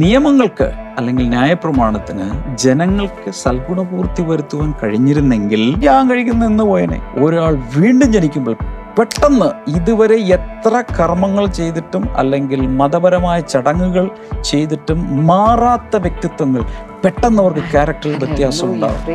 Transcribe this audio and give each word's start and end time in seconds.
നിയമങ്ങൾക്ക് 0.00 0.66
അല്ലെങ്കിൽ 0.98 1.24
ന്യായപ്രമാണത്തിന് 1.28 2.26
ജനങ്ങൾക്ക് 2.54 3.30
സൽഗുണപൂർത്തി 3.36 4.22
വരുത്തുവാൻ 4.22 4.70
കഴിഞ്ഞിരുന്നെങ്കിൽ 4.82 5.62
ഞാൻ 5.78 6.10
കഴിക്കുന്ന 6.10 6.44
എന്ന് 6.44 6.64
പോയനെ. 6.64 6.98
ഒരാൾ 7.18 7.54
വീണ്ടും 7.76 8.10
ജനിക്കുമ്പോൾ 8.12 8.56
പെട്ടെന്ന് 8.96 9.48
ഇതുവരെ 9.70 10.16
എത്ര 10.36 10.82
കർമ്മങ്ങൾ 10.98 11.44
ചെയ്തിട്ടും 11.50 12.04
അല്ലെങ്കിൽ 12.16 12.62
മതപരമായ 12.78 13.40
ചടങ്ങുകൾ 13.52 14.06
ചെയ്തിട്ടും 14.42 15.00
മാറാത്ത 15.26 15.96
വ്യക്തിത്വങ്ങൾ 15.96 16.64
പെട്ടെന്ന് 17.04 17.42
അവർക്ക് 17.42 17.64
ക്യാരക്ടറിൽ 17.72 18.16
വ്യത്യാസം 18.24 18.68
ഉണ്ടാകും 18.72 19.06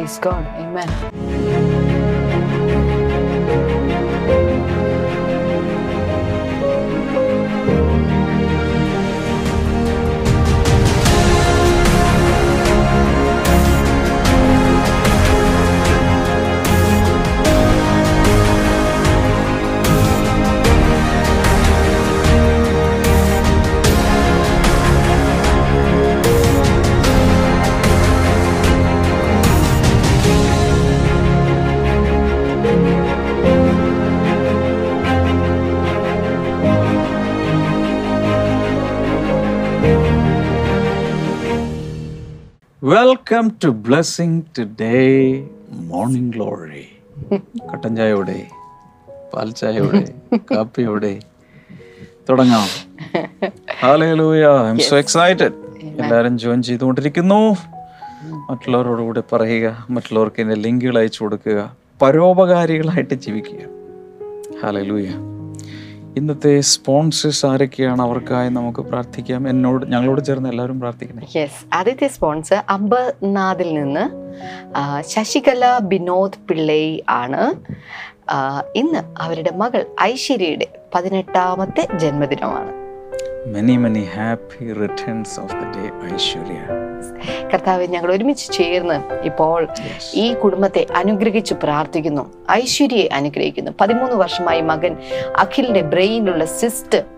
welcome 43.06 43.52
to 43.64 43.68
blessing 43.68 44.42
today 44.58 45.48
morning 45.72 46.34
glory 46.34 46.98
കട്ടൻ 47.74 47.96
ചായയോടെ 47.96 48.48
പാൽ 49.34 49.52
ചായയോടെ 49.52 50.14
കാപ്പിയോടെ 50.52 51.20
തുടങ്ങാം. 52.30 52.68
Hallelujah 53.80 54.46
I 54.46 54.70
am 54.70 54.78
so 54.78 54.96
excited. 54.98 55.54
എല്ലാവരും 55.84 56.38
ജോയിൻ 56.38 56.64
ചെയ്തുകൊണ്ടിരിക്കുന്നു. 56.64 57.56
മറ്റുള്ളവരോട് 58.50 59.02
കൂടെ 59.02 59.24
പറയുക 59.34 59.86
മറ്റുള്ളവർക്ക് 59.90 60.42
എന്റെ 60.42 60.56
ലിങ്കുകൾ 60.56 60.98
അയച്ചു 60.98 61.24
കൊടുക്കുക 61.24 61.76
പരോപകാരികളായിട്ട് 62.02 63.14
ജീവിക്കുക. 63.14 63.60
ഹാലലൂയ 64.64 65.08
ഇന്നത്തെ 66.18 66.60
സ്പോൺസേഴ്സ് 66.60 67.46
ആരൊക്കെയാണ് 67.46 68.02
അവർക്കായി 68.02 68.50
നമുക്ക് 68.50 68.80
പ്രാർത്ഥിക്കാം? 68.80 69.50
എന്നോട് 69.50 69.86
ഞങ്ങളോട് 69.86 70.22
ചേർന്ന് 70.26 70.50
എല്ലാവരും 70.50 70.80
പ്രാർത്ഥിക്കണേ. 70.80 71.28
യെസ് 71.36 71.76
ആദ്യത്തെ 71.76 72.08
സ്പോൺസർ 72.08 72.64
അമ്പനാഥിൽ 72.70 73.74
നിന്ന് 73.74 74.06
ശശികല 75.02 75.80
ബിനോദ് 75.82 76.40
പിള്ളൈ 76.48 77.00
ആണ്. 77.10 77.42
ഇന്ന് 78.76 79.02
അവരുടെ 79.22 79.52
മകൾ 79.52 79.86
ഐശ്വര്യയുടെ 80.02 80.68
പതിനെട്ടാമത്തെ 80.96 81.88
ജന്മദിനമാണ്. 81.98 82.72
Many 83.54 83.78
many 83.78 84.04
happy 84.16 84.74
returns 84.74 85.40
of 85.40 85.54
the 85.54 85.64
day 85.76 85.86
Aishwarya. 86.14 86.60
കർത്താവ് 87.56 87.88
ഞങ്ങൾ 87.88 88.12
ഒരുമിച്ച് 88.12 88.54
ചേർന്ന് 88.54 89.26
ഇപ്പോൾ 89.26 89.68
ഈ 90.16 90.34
കുടുംബത്തെ 90.34 90.86
അനുഗ്രഹിച്ച് 90.96 91.54
പ്രാർത്ഥിക്കുന്നു. 91.54 92.24
ഐശ്വര്യയെ 92.52 93.10
അനുഗ്രഹിക്കുന്നു. 93.14 93.72
പതിമൂന്ന് 93.82 94.16
വർഷമായി 94.16 94.62
മകൻ 94.62 94.98
അഖിലിന്റെ 95.38 95.82
ബ്രെയിനിലുള്ള 95.82 96.46
സിസ്റ്റ് 96.46 97.15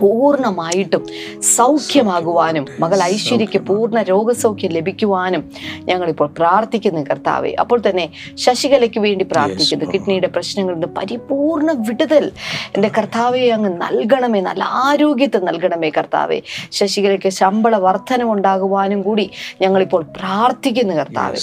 പൂർണമായിട്ടും 0.00 1.06
സൗഖ്യമാകുവാനും 1.40 2.66
മകൾ 2.80 3.02
ഐശ്വര്യയ്ക്ക് 3.02 3.58
പൂർണ 3.58 4.02
രോഗസൗഖ്യം 4.02 4.70
ലഭിക്കുവാനും 4.70 5.50
ഞങ്ങളിപ്പോൾ 5.84 6.26
പ്രാർത്ഥിക്കുന്നു 6.38 7.00
കർത്താവെ. 7.00 7.54
അപ്പോൾ 7.60 7.82
തന്നെ 7.90 8.12
ശശികലയ്ക്ക് 8.34 9.00
വേണ്ടി 9.00 9.24
പ്രാർത്ഥിക്കുന്നു. 9.24 9.84
കിഡ്നിയുടെ 9.84 10.26
പ്രശ്നങ്ങളിൽ 10.26 10.76
നിന്ന് 10.76 10.96
പരിപൂർണ 10.96 11.72
വിടുതൽ 11.72 12.32
എന്റെ 12.76 12.90
കർത്താവെ 12.98 13.48
അങ്ങ് 13.48 13.80
നൽകണമേ 13.80 14.40
നല്ല 14.40 14.64
ആരോഗ്യത്തെ 14.64 15.38
നൽകണമേ 15.38 15.90
കർത്താവെ. 15.90 16.42
ശശികലയ്ക്ക് 16.72 17.28
ശമ്പള 17.28 17.76
വർധനമുണ്ടാകുവാനും 17.76 19.02
കൂടി 19.02 19.30
ഞങ്ങളിപ്പോൾ 19.60 20.04
പ്രാർത്ഥിക്കുന്നു 20.16 20.94
കർത്താവെ. 20.94 21.36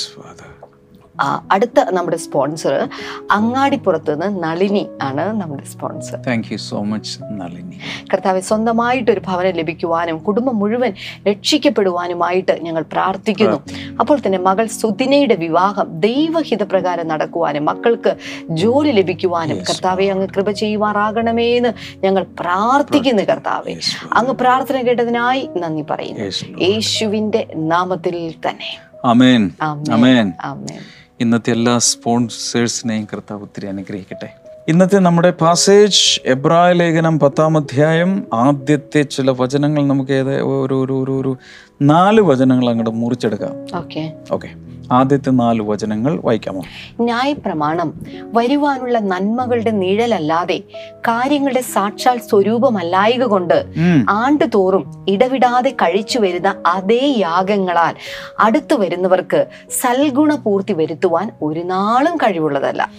അടുത്ത 1.52 1.80
നമ്മുടെ 1.92 2.18
സ്പോൺസർ 2.18 2.90
അങ്ങാടിപ്പുറത്ത് 3.32 4.22
നിന്ന് 4.22 4.44
നളിനി 4.44 4.88
ആണ് 5.02 5.42
നമ്മുടെ 5.42 5.64
sponsor 5.64 6.18
thank 6.28 6.48
you 6.52 6.58
so 6.58 6.84
much 6.84 7.24
Nalini. 7.24 7.80
കർത്താവ് 8.14 8.42
സ്വന്തമായിട്ട് 8.42 9.12
ഒരു 9.12 9.22
ഭവനം 9.28 9.52
ലഭിക്കുവാനും 9.52 10.18
കുടുംബം 10.18 10.60
മുഴുവൻ 10.60 10.94
രക്ഷിക്കപ്പെടുവാനുമായിട്ട് 11.28 12.60
ഞങ്ങൾ 12.62 12.86
പ്രാർത്ഥിക്കുന്നു. 12.92 13.62
അപ്പോൾ 14.00 14.20
തന്നെ 14.20 14.38
മകൾ 14.38 14.66
സുദിനയുടെ 14.66 15.36
വിവാഹം 15.36 16.00
ദൈവഹിതപ്രകാരം 16.00 17.08
നടക്കുവാനും 17.08 17.66
മക്കൾക്ക് 17.66 18.18
ജോലി 18.50 18.92
ലഭിക്കുവാനും 18.92 19.58
കർത്താവെ 19.58 20.08
അങ്ങ് 20.08 20.28
കൃപ 20.28 20.52
ചെയ്യുമാറാകണമേ 20.52 21.56
എന്ന് 21.56 21.74
ഞങ്ങൾ 22.04 22.26
പ്രാർത്ഥിക്കുന്നു 22.40 23.24
കർത്താവെ. 23.24 23.80
അങ്ങ് 24.14 24.34
പ്രാർത്ഥന 24.34 24.82
കേട്ടതിനായി 24.82 25.50
നന്ദി 25.58 25.82
പറയുന്നു. 25.82 26.26
യേശുവിന്റെ 26.62 27.48
നാമത്തിൽ 27.56 28.34
തന്നെ. 28.48 28.80
Amen. 29.06 29.50
ആമേൻ. 29.62 30.34
Amen. 30.48 30.99
ഇന്നത്തെ 31.22 31.52
എല്ലാ 31.52 31.80
സ്പോൺസേഴ്സിനെയും 31.80 33.08
കർത്താവ് 33.14 33.42
ഒത്തിരി 33.42 33.68
അനുഗ്രഹിക്കട്ടെ. 33.68 34.30
ഇന്നത്തെ 34.68 34.98
നമ്മുടെ 34.98 35.32
പാസേജ് 35.32 36.22
എബ്രായ 36.26 36.74
ലേഖനം 36.74 37.20
പത്താം 37.20 37.58
അധ്യായം 37.58 38.28
ആദ്യത്തെ 38.34 39.02
ചില 39.02 39.32
വചനങ്ങൾ 39.32 39.88
നമുക്ക് 39.88 40.12
ഏത് 40.12 40.42
ഒരു 40.42 40.74
ഒരു 40.84 41.04
ഒരു 41.04 41.22
ഒരു 41.22 41.38
നാല് 41.82 42.22
വചനങ്ങൾ 42.22 42.70
അങ്ങോട്ട് 42.70 42.92
മുറിച്ചെടുക്കാം. 42.92 43.78
ഓക്കെ 43.78 44.14
ഓക്കെ 44.32 44.50
ആദ്യത്തെ 44.92 45.30
നാല് 45.30 45.62
വചനങ്ങൾ 45.62 46.20
വായിക്കാമോ? 46.20 46.62
ന്യായ 47.02 47.34
പ്രമാണം 47.34 47.94
വരുവാനുള്ള 48.34 49.00
നന്മകളുടെ 49.00 49.72
നിഴലല്ലാതെ 49.72 50.64
കാര്യങ്ങളുടെ 50.96 51.62
സാക്ഷാൽ 51.62 52.18
സ്വരൂപമല്ലായക 52.18 53.24
കൊണ്ട്. 53.24 53.66
ആണ്ടുതോറും 54.10 55.06
ഇടവിടാതെ 55.10 55.70
കഴിച്ചു 55.70 56.20
വരുന്ന 56.20 56.56
അതേ 56.66 57.16
യാഗങ്ങളാൽ 57.18 57.96
അടുത്തു 58.40 58.76
വരുന്നവർക്ക് 58.76 59.46
സൽഗുണപൂർത്തി 59.82 60.74
വരുത്തുവാൻ 60.74 61.32
ഒരു 61.42 61.60
നാളും 61.60 62.18
കഴിവുള്ളതല്ല. 62.18 62.90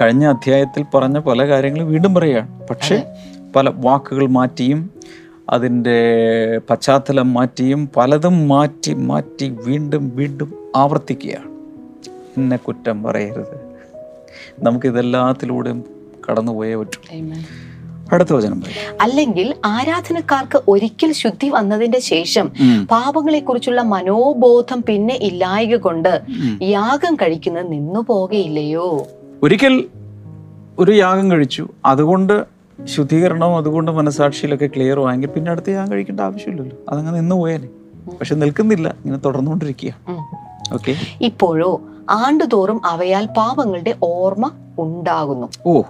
കഴിഞ്ഞ 0.00 0.26
അധ്യായത്തിൽ 0.26 0.84
പറഞ്ഞ 0.94 1.18
പല 1.18 1.48
കാര്യങ്ങളും 1.48 1.88
വീണ്ടും 1.88 2.14
പറയുകയാണ്. 2.14 2.68
പക്ഷേ 2.68 3.02
പല 3.56 3.68
വാക്കുകൾ 3.68 4.26
മാറ്റിയും 4.26 4.90
അതിന്റെ 5.48 6.00
പശ്ചാത്തലം 6.70 7.34
മാറ്റിയും 7.34 7.88
പലതും 7.96 8.48
മാറ്റി 8.48 8.94
മാറ്റി 8.94 9.48
വീണ്ടും 9.48 10.12
വീണ്ടും 10.14 10.67
ആവർത്തിക്കുകയാണ്. 10.76 11.50
എന്നെ 12.36 12.56
കുറ്റം 12.56 13.02
പറയരുത്. 13.02 13.54
നമുക്കിതെല്ലാത്തിലൂടെയും 14.58 15.84
കടന്നുപോയേ 16.30 16.74
പറ്റൂ. 16.74 17.00
അടുത്ത 18.12 18.32
വചനം 18.32 18.62
അല്ലെങ്കിൽ 19.00 19.54
ആരാധനക്കാർക്ക് 19.64 20.62
ഒരിക്കൽ 20.68 21.12
ശുദ്ധി 21.12 21.48
വന്നതിന്റെ 21.48 22.00
ശേഷം. 22.00 22.50
പാപങ്ങളെ 22.90 23.38
കുറിച്ചുള്ള 23.38 23.82
മനോബോധം 23.82 24.84
പിന്നെ 24.88 25.14
ഇല്ലായക 25.14 25.76
കൊണ്ട് 25.76 26.22
യാഗം 26.62 27.16
കഴിക്കുന്നത് 27.16 27.72
നിന്നു 27.72 28.04
പോകയില്ലയോ? 28.08 29.06
ഒരിക്കൽ 29.42 29.88
ഒരു 30.78 30.92
യാഗം 30.92 31.30
കഴിച്ചു. 31.30 31.68
അതുകൊണ്ട് 31.84 32.44
ശുദ്ധീകരണവും 32.84 33.56
അതുകൊണ്ട് 33.56 33.90
മനസാക്ഷിയിലൊക്കെ 33.90 34.66
ക്ലിയർ 34.66 35.00
ആയെങ്കിൽ 35.00 35.28
പിന്നെ 35.28 35.50
അടുത്ത 35.50 35.70
യാഗം 35.70 35.92
കഴിക്കേണ്ട 35.92 36.20
ആവശ്യമില്ലല്ലോ. 36.20 36.76
അതങ്ങനെ 36.88 37.20
നിന്ന് 37.20 37.36
പോയാലേ 37.36 37.68
പക്ഷെ 38.20 38.34
നിൽക്കുന്നില്ല. 38.34 38.88
ഇങ്ങനെ 38.88 39.18
തുടർന്നുകൊണ്ടിരിക്കുക 39.18 39.92
ഇപ്പോഴോ 41.22 41.80
ആണ്ടുതോറും 42.10 42.86
അവയാൽ 42.86 43.26
പാപങ്ങളുടെ 43.26 43.94
ഓർമ്മ 44.02 44.50
ഉണ്ടാകുന്നു. 44.78 45.46
ഓ 45.66 45.82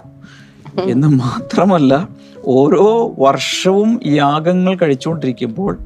എന്ന് 0.81 1.07
മാത്രമല്ല 1.07 2.09
ഓരോ 2.45 3.15
വർഷവും 3.19 3.99
യാഗങ്ങൾ 4.05 4.75
കഴിച്ചുകൊണ്ടിരിക്കുമ്പോൾ. 4.75 5.79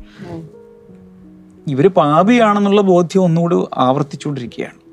ഇവർ 1.67 1.87
പാപിയാണെന്നുള്ള 1.87 2.81
ബോധ്യം 2.81 3.23
ഒന്നുകൂടി 3.23 3.65
ആവർത്തിച്ചുകൊണ്ടിരിക്കുകയാണ്. 3.77 4.83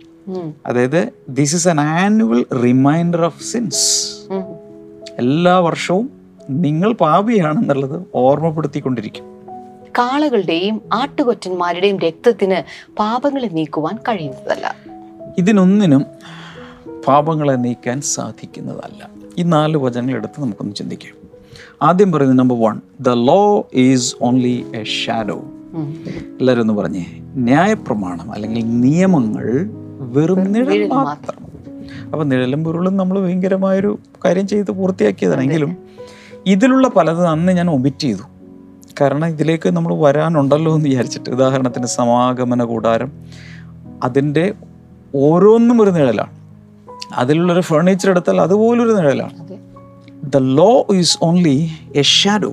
അതായത് 0.67 1.13
this 1.29 1.57
is 1.57 1.69
an 1.69 1.81
annual 1.81 2.47
reminder 2.63 3.25
of 3.25 3.43
sins 3.43 4.13
എല്ലാ 5.19 5.59
വർഷവും 5.59 6.11
നിങ്ങൾ 6.51 6.93
പാപിയാണെന്നുള്ളത് 6.93 8.03
ഓർമ്മപ്പെടുത്തിക്കൊണ്ടിരിക്കും. 8.15 9.40
കാളകളുടെയും 9.99 10.81
ആട്ടുകൊറ്റന്മാരുടെയും 10.93 11.99
രക്തത്തിന് 11.99 12.59
പാപങ്ങളെ 12.99 13.49
നീക്കുവാൻ 13.49 13.97
കഴിയുന്നതല്ല. 13.97 14.75
ഇതിനൊന്നിനും 15.39 16.05
പാപങ്ങളെ 17.07 17.53
നീക്കാൻ 17.53 18.01
സാധിക്കുന്നതല്ല. 18.01 19.11
ഈ 19.39 19.43
നാല് 19.43 19.77
വചനങ്ങൾ 19.77 20.15
എടുത്ത് 20.15 20.41
നമുക്കൊന്ന് 20.41 20.75
ചിന്തിക്കാം. 20.75 21.15
ആദ്യം 21.83 22.13
പറയുന്നത് 22.13 22.39
number 22.39 22.61
one 22.61 22.81
the 23.01 23.09
law 23.09 23.69
is 23.75 24.17
only 24.23 24.67
a 24.75 24.85
shadow 24.85 25.39
എല്ലാവരും 26.41 26.61
ഒന്ന് 26.61 26.75
പറഞ്ഞേ. 26.75 27.07
ന്യായപ്രമാണം 27.21 28.33
അല്ലെങ്കിൽ 28.33 28.81
നിയമങ്ങൾ 28.81 29.71
വെറും 30.01 30.53
നിഴൽ 30.53 30.89
മാത്രം. 30.89 31.45
അപ്പൊ 32.13 32.25
നിഴലും 32.25 32.65
പൊരുളും 32.65 32.97
നമ്മൾ 32.97 33.21
ഭയങ്കരമായൊരു 33.21 33.99
കാര്യം 34.25 34.47
ചെയ്ത് 34.49 34.71
പൂർത്തിയാക്കിയതാണെങ്കിലും 34.71 35.77
ഇതിലുള്ള 36.47 36.89
പലതും 36.89 37.29
അന്ന് 37.29 37.53
ഞാൻ 37.53 37.71
ഒമിറ്റ് 37.71 37.99
ചെയ്തു. 37.99 38.25
കാരണം 39.01 39.27
ഇതിലേക്ക് 39.27 39.69
നമ്മൾ 39.69 39.95
വരാനുണ്ടല്ലോ 39.95 40.75
എന്ന് 40.75 40.89
വിചാരിച്ചിട്ട് 40.89 41.31
ഉദാഹരണത്തിന് 41.31 41.87
സമാഗമന 41.87 42.65
കൂടാരം 42.65 43.13
അതിന്റെ 44.03 44.53
ഓരോന്നും 45.15 45.83
ഒരു 45.83 45.91
നിഴലാണ്. 45.91 46.31
അതിലുള്ളൊരു 47.15 47.61
ഫർണിച്ചർ 47.61 48.11
എടുത്താൽ 48.11 48.41
അതുപോലൊരു 48.41 48.93
നിഴലാണ്. 48.93 49.49
The 50.25 50.37
law 50.37 50.87
is 50.95 51.19
only 51.23 51.71
a 51.97 52.03
shadow 52.03 52.53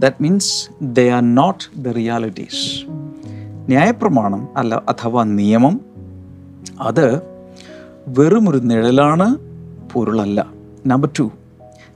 that 0.00 0.22
means 0.22 0.70
they 0.82 1.10
are 1.10 1.34
not 1.34 1.64
the 1.78 1.88
realities 1.88 2.84
ന്യായപ്രമാണം 3.68 4.48
അല്ല 4.56 4.82
അഥവാ 4.88 5.24
നിയമം 5.24 5.80
അത് 6.80 7.20
വെറുമൊരു 8.08 8.58
നിഴലാണ് 8.58 9.36
പൊരുളല്ല. 9.92 10.46
Number 10.86 11.08
two 11.18 11.30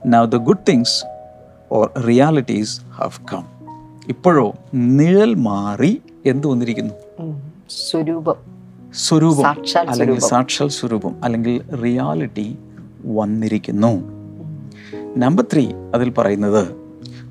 now 0.05 0.25
the 0.25 0.35
good 0.35 0.65
things 0.69 1.14
or 1.71 1.99
realities 1.99 2.81
have 2.81 3.25
come 3.33 3.43
ഇപ്പോഴോ 4.07 4.53
നിഴൽ 4.73 5.33
മാറി 5.33 6.01
എന്ത് 6.25 6.47
വന്നിരിക്കുന്നു? 6.47 6.93
സ്വരൂപം. 7.69 8.35
സ്വരൂപം. 8.93 9.45
അല്ലെങ്കിൽ 9.89 10.19
സാക്ഷാൽ 10.19 10.67
സ്വരൂപം. 10.67 11.23
അല്ലെങ്കിൽ 11.23 11.75
റിയാലിറ്റി 11.75 12.57
വന്നിരിക്കുന്നു. 13.05 14.15
നമ്പർ 15.17 15.45
ത്രീ 15.53 15.73
അതിൽ 15.93 16.09
പറയുന്നത് 16.09 16.67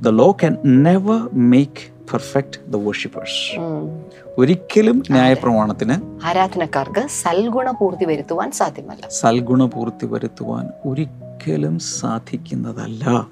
the 0.03 0.09
law 0.09 0.31
can 0.31 0.57
never 0.67 1.31
make 1.33 1.95
perfect 2.13 2.73
the 2.73 2.77
worshippers 2.77 3.59
ഒരിക്കലും 3.59 4.39
ഒരിക്കലും 4.39 5.03
ന്യായപ്രമാണത്തിന് 5.11 6.27
ആരാധനക്കാർക്ക് 6.27 7.07
സൽഗുണപൂർത്തി 7.09 8.05
വരുത്തുവാൻ 8.05 8.51
സാധ്യമല്ല. 8.51 9.09
സൽഗുണപൂർത്തി 9.11 10.07
വരുത്തുവാൻ 10.07 10.69
ഒരിക്കലും 10.89 11.79
സാധിക്കുന്നതല്ല. 11.79 13.27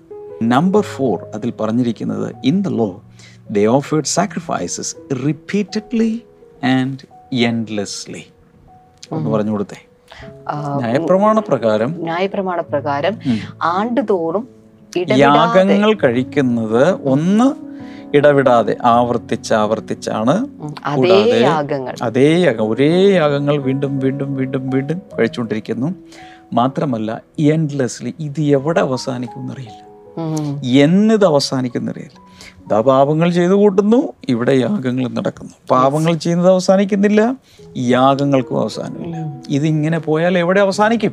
നമ്പർ 0.49 0.81
ഫോർ 0.81 1.25
അതിൽ 1.35 1.53
പറഞ്ഞിരിക്കുന്നത് 1.61 2.35
in 2.45 2.63
the 2.63 2.69
law 2.69 3.03
they 3.51 3.67
offered 3.67 4.05
sacrifices 4.05 4.97
repeatedly 5.27 6.25
and 6.65 6.99
endlessly 7.35 8.25
ഒന്ന് 9.13 9.31
പറഞ്ഞു 9.31 9.51
കൊടുത്തേ. 9.51 9.77
ന്യായപ്രമാണ 10.77 11.39
പ്രകാരം 11.39 11.91
ന്യായപ്രമാണ 11.99 12.61
പ്രകാരം 12.61 13.19
ആണ്ടുതോറും 13.63 14.49
യാഗങ്ങൾ 15.19 15.95
കഴിക്കുന്നത് 15.95 16.95
ഒന്ന് 17.05 17.73
ഇടവിടാതെ 18.17 18.77
ആവർത്തിച്ച് 18.85 19.55
ആവർത്തിച്ചാണ് 19.55 20.47
കൂടാതെ 20.97 21.39
അതേ 22.03 22.39
യാഗം 22.39 22.71
ഒരേ 22.71 23.11
യാഗങ്ങൾ 23.15 23.63
വീണ്ടും 23.63 23.99
വീണ്ടും 23.99 24.35
വീണ്ടും 24.35 24.71
വീണ്ടും 24.71 25.03
കഴിച്ചുകൊണ്ടിരിക്കുന്നു. 25.19 25.95
മാത്രമല്ല 26.53 27.23
എൻഡ്ലെസ്ലി 27.39 28.15
ഇത് 28.21 28.41
എവിടെ 28.41 28.81
അവസാനിക്കും 28.81 29.41
എന്നറിയില്ല. 29.41 29.83
എന്നിത് 30.65 31.25
അവസാനിക്കും 31.25 31.81
എന്നറിയില്ല 31.81 32.33
ഇതാ 32.67 32.81
പാപങ്ങൾ 32.81 33.31
ചെയ്തു 33.31 33.53
കൂട്ടുന്നു 33.53 34.13
ഇവിടെ 34.29 34.53
യാഗങ്ങൾ 34.53 35.09
നടക്കുന്നു. 35.09 35.53
പാപങ്ങൾ 35.71 36.15
ചെയ്യുന്നത് 36.15 36.51
അവസാനിക്കുന്നില്ല 36.51 37.35
യാഗങ്ങൾക്കും 37.77 38.61
അവസാനമില്ല. 38.61 39.43
ഇതിങ്ങനെ 39.49 39.99
പോയാൽ 39.99 40.39
എവിടെ 40.39 40.61
അവസാനിക്കും? 40.61 41.13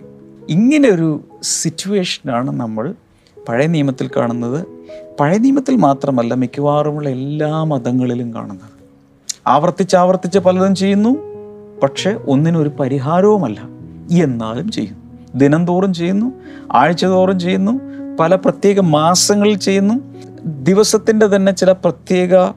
ഇങ്ങനെ 0.49 0.89
ഒരു 0.89 1.19
സിറ്റുവേഷനാണ് 1.41 2.51
നമ്മൾ 2.51 2.93
പഴയ 3.49 3.67
നിയമത്തിൽ 3.67 4.09
കാണുന്നത്. 4.17 4.67
പഴയ 5.19 5.37
നിയമത്തിൽ 5.37 5.75
മാത്രമല്ല 5.75 6.33
മിക്കവാറുമുള്ള 6.33 7.09
എല്ലാ 7.09 7.63
മതങ്ങളിലും 7.63 8.33
കാണുന്നത്. 8.33 8.79
ആവർത്തിച്ച് 9.47 9.95
ആവർത്തിച്ച് 9.95 10.39
പലതും 10.39 10.75
ചെയ്യുന്നു 10.75 11.17
പക്ഷെ 11.83 12.19
ഒന്നിനൊരു 12.27 12.69
പരിഹാരവുമല്ല. 12.69 13.61
എന്നാലും 14.23 14.71
ചെയ്യുന്നു. 14.71 14.99
ദിനം 15.35 15.67
തോറും 15.67 15.93
ചെയ്യുന്നു 15.93 16.31
ആഴ്ച 16.71 17.05
തോറും 17.05 17.39
ചെയ്യുന്നു 17.39 17.79
പല 18.19 18.36
പ്രത്യേക 18.36 18.80
മാസങ്ങളിൽ 18.80 19.57
ചെയ്യുന്നു. 19.57 19.94
ദിവസത്തിന്റെ 20.45 21.27
തന്നെ 21.27 21.51
ചില 21.51 21.71
പ്രത്യേക 21.71 22.54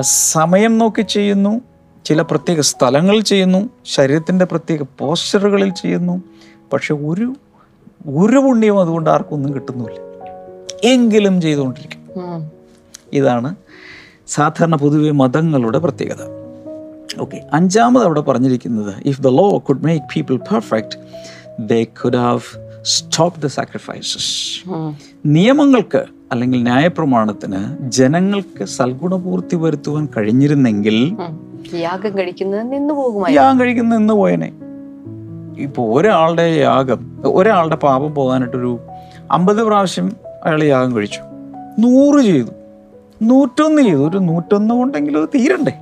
സമയം 0.00 0.78
നോക്കി 0.78 1.02
ചെയ്യുന്നു. 1.02 1.60
ചില 2.04 2.22
പ്രത്യേക 2.22 2.60
സ്ഥലങ്ങളിൽ 2.60 3.22
ചെയ്യുന്നു. 3.22 3.68
ശരീരത്തിന്റെ 3.84 4.44
പ്രത്യേക 4.44 4.82
പോസ്റ്ററുകളിൽ 4.98 5.70
ചെയ്യുന്നു. 5.70 6.22
പക്ഷെ 6.72 6.94
ഒരു 6.94 7.34
ഒരു 8.06 8.36
പുണ്യവും 8.36 8.80
അതുകൊണ്ട് 8.80 9.10
ആർക്കും 9.10 9.34
ഒന്നും 9.34 9.54
കിട്ടുന്നില്ല. 9.54 10.00
എങ്കിലും 10.84 11.40
ചെയ്തുകൊണ്ടിരിക്കും. 11.40 11.98
ഇതാണ് 13.12 13.54
സാധാരണ 14.26 14.76
പൊതുവെ 14.76 15.10
മതങ്ങളുടെ 15.10 15.78
പ്രത്യേകത. 15.78 16.38
ഓക്കെ 17.20 17.42
അഞ്ചാമത് 17.52 18.04
അവിടെ 18.04 18.20
പറഞ്ഞിരിക്കുന്നത് 18.20 18.94
if 19.06 19.22
the 19.22 19.28
law 19.28 19.58
could 19.58 19.84
make 19.84 20.04
people 20.14 20.36
perfect 20.36 20.98
they 21.60 21.84
could 21.84 22.16
have 22.16 22.67
stop 22.88 23.42
the 23.42 23.46
sacrifices 23.46 24.70
നിയമങ്ങൾക്ക് 25.26 26.04
അല്ലെങ്കിൽ 26.32 26.62
ന്യായപ്രമാണത്തിന് 26.62 27.90
ജനങ്ങൾക്ക് 27.90 28.64
സൽഗുണപൂർത്തി 28.64 29.56
വരുത്തുവാൻ 29.56 30.08
കഴിഞ്ഞിരുന്നെങ്കിൽ. 30.16 31.16
യാഗം 31.74 32.18
കഴിക്കുന്നത് 32.18 32.72
നിന്നു 32.72 32.94
പോകുമായി 32.94 33.34
യാഗം 33.34 33.60
കഴിക്കുന്ന 33.60 33.96
നിന്ന് 33.96 34.14
പോയനെ. 34.14 34.52
ഇപ്പോൾ 35.58 36.00
ഒരാളുടെ 36.00 36.42
യാഗം 36.42 37.22
ഒരാളുടെ 37.24 37.76
പാപം 37.76 38.14
പോകാനായിട്ടൊരു 38.14 38.78
അമ്പത് 39.30 39.62
പ്രാവശ്യം 39.62 40.12
അയാൾ 40.44 40.64
യാഗം 40.64 40.96
കഴിച്ചു. 40.96 41.20
നൂറ് 41.78 42.24
ചെയ്തു. 42.24 42.50
നൂറ്റൊന്ന് 43.22 43.82
ചെയ്തു. 43.82 44.08
ഒരു 44.10 44.18
നൂറ്റൊന്ന് 44.18 44.74
കൊണ്ടെങ്കിലും 44.74 45.22
അത് 45.22 45.28
തീരണ്ടേ. 45.28 45.72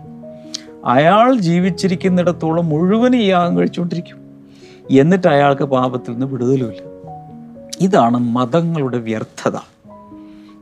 അയാൾ 0.85 1.38
ജീവിച്ചിരിക്കുന്നിടത്തോളം 1.38 2.69
മുഴുവൻ 2.69 3.17
ഈ 3.17 3.25
യാഗം 3.26 3.56
കഴിച്ചുകൊണ്ടിരിക്കും. 3.56 4.26
എന്നിട്ട് 4.91 5.26
അയാൾക്ക് 5.26 5.62
പാപത്തിൽ 5.62 6.12
നിന്ന് 6.12 6.26
വിടുതലുമില്ല. 6.26 6.96
ഇതാണ് 7.81 8.19
മതങ്ങളുടെ 8.19 8.99
വ്യർത്ഥത. 8.99 9.56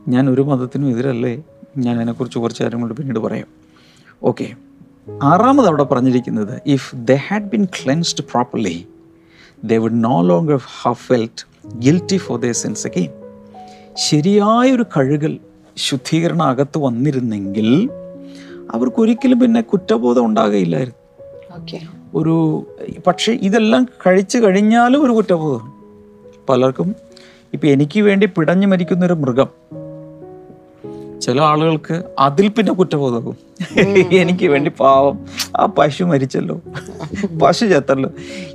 ഞാൻ 0.07 0.29
ഒരു 0.29 0.41
മതത്തിനും 0.41 0.89
എതിരല്ലേ? 0.89 1.43
ഞാൻ 1.77 1.95
അതിനെക്കുറിച്ച് 1.95 2.39
കുറച്ച് 2.39 2.63
കാര്യങ്ങളോട് 2.63 2.93
പിന്നീട് 2.93 3.19
പറയാം. 3.19 3.47
ഓക്കെ 4.23 4.53
ആറാമത് 5.23 5.67
അവിടെ 5.67 5.83
പറഞ്ഞിരിക്കുന്നത് 5.83 6.61
if 6.65 6.95
the 6.95 7.11
had 7.11 7.43
been 7.43 7.65
cleansed 7.65 8.23
properly 8.23 8.87
the 9.63 9.73
would 9.73 10.03
no 10.03 10.21
long 10.21 10.59
have 10.81 10.95
felt 10.95 11.45
guilty 11.77 12.17
for 12.17 12.39
the 12.39 12.51
sense 12.51 12.87
again 12.87 13.11
ശരിയായൊരു 13.93 14.85
കഴുകൽ 14.97 15.39
ശുദ്ധീകരണം 15.77 16.43
അകത്ത് 16.43 16.77
വന്നിരുന്നെങ്കിൽ 16.77 17.89
അവർക്കൊരിക്കലും 18.71 19.39
പിന്നെ 19.39 19.61
കുറ്റബോധം 19.61 20.25
ഉണ്ടാകുകയില്ലായിരുന്നു 20.25 21.05
ഒരു 22.15 22.67
പക്ഷേ 23.07 23.31
ഇതെല്ലാം 23.31 23.87
കഴിച്ചു 24.07 24.37
കഴിഞ്ഞാലും 24.37 25.05
ഒരു 25.05 25.11
കുറ്റബോധം. 25.11 25.74
പലർക്കും 26.49 26.95
ഇപ്പം 27.53 27.69
എനിക്ക് 27.69 28.01
വേണ്ടി 28.01 28.25
പിടഞ്ഞു 28.25 28.67
മരിക്കുന്നൊരു 28.67 29.13
മൃഗം. 29.13 29.47
ചില 31.21 31.41
ആളുകൾക്ക് 31.41 32.03
അതിൽ 32.19 32.47
പിന്നെ 32.47 32.73
കുറ്റബോധവും 32.73 33.37
എനിക്ക് 34.11 34.47
വേണ്ടി 34.47 34.71
പാവം. 34.79 35.19
ആ 35.57 35.65
പശു 35.65 36.03
മരിച്ചല്ലോ. 36.03 36.61
പശു 37.41 37.65
ചത്തല്ലോ. 37.65 38.09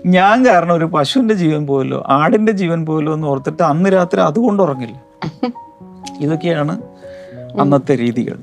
ഞാൻ 0.07 0.47
കാരണം 0.47 0.75
ഒരു 0.75 0.85
പശുവിന്റെ 0.85 1.35
ജീവൻ 1.35 1.67
പോയല്ലോ 1.67 2.05
ആടിന്റെ 2.09 2.53
ജീവൻ 2.53 2.87
പോയല്ലോ 2.87 3.15
എന്ന് 3.15 3.27
ഓർത്തിട്ട് 3.27 3.63
അന്ന് 3.63 3.91
രാത്രി 3.93 4.21
അതുകൊണ്ട് 4.21 4.63
ഉറങ്ങില്ല. 4.63 5.05
ഇതൊക്കെയാണ് 6.21 6.83
അന്നത്തെ 7.61 7.99
രീതികൾ. 7.99 8.39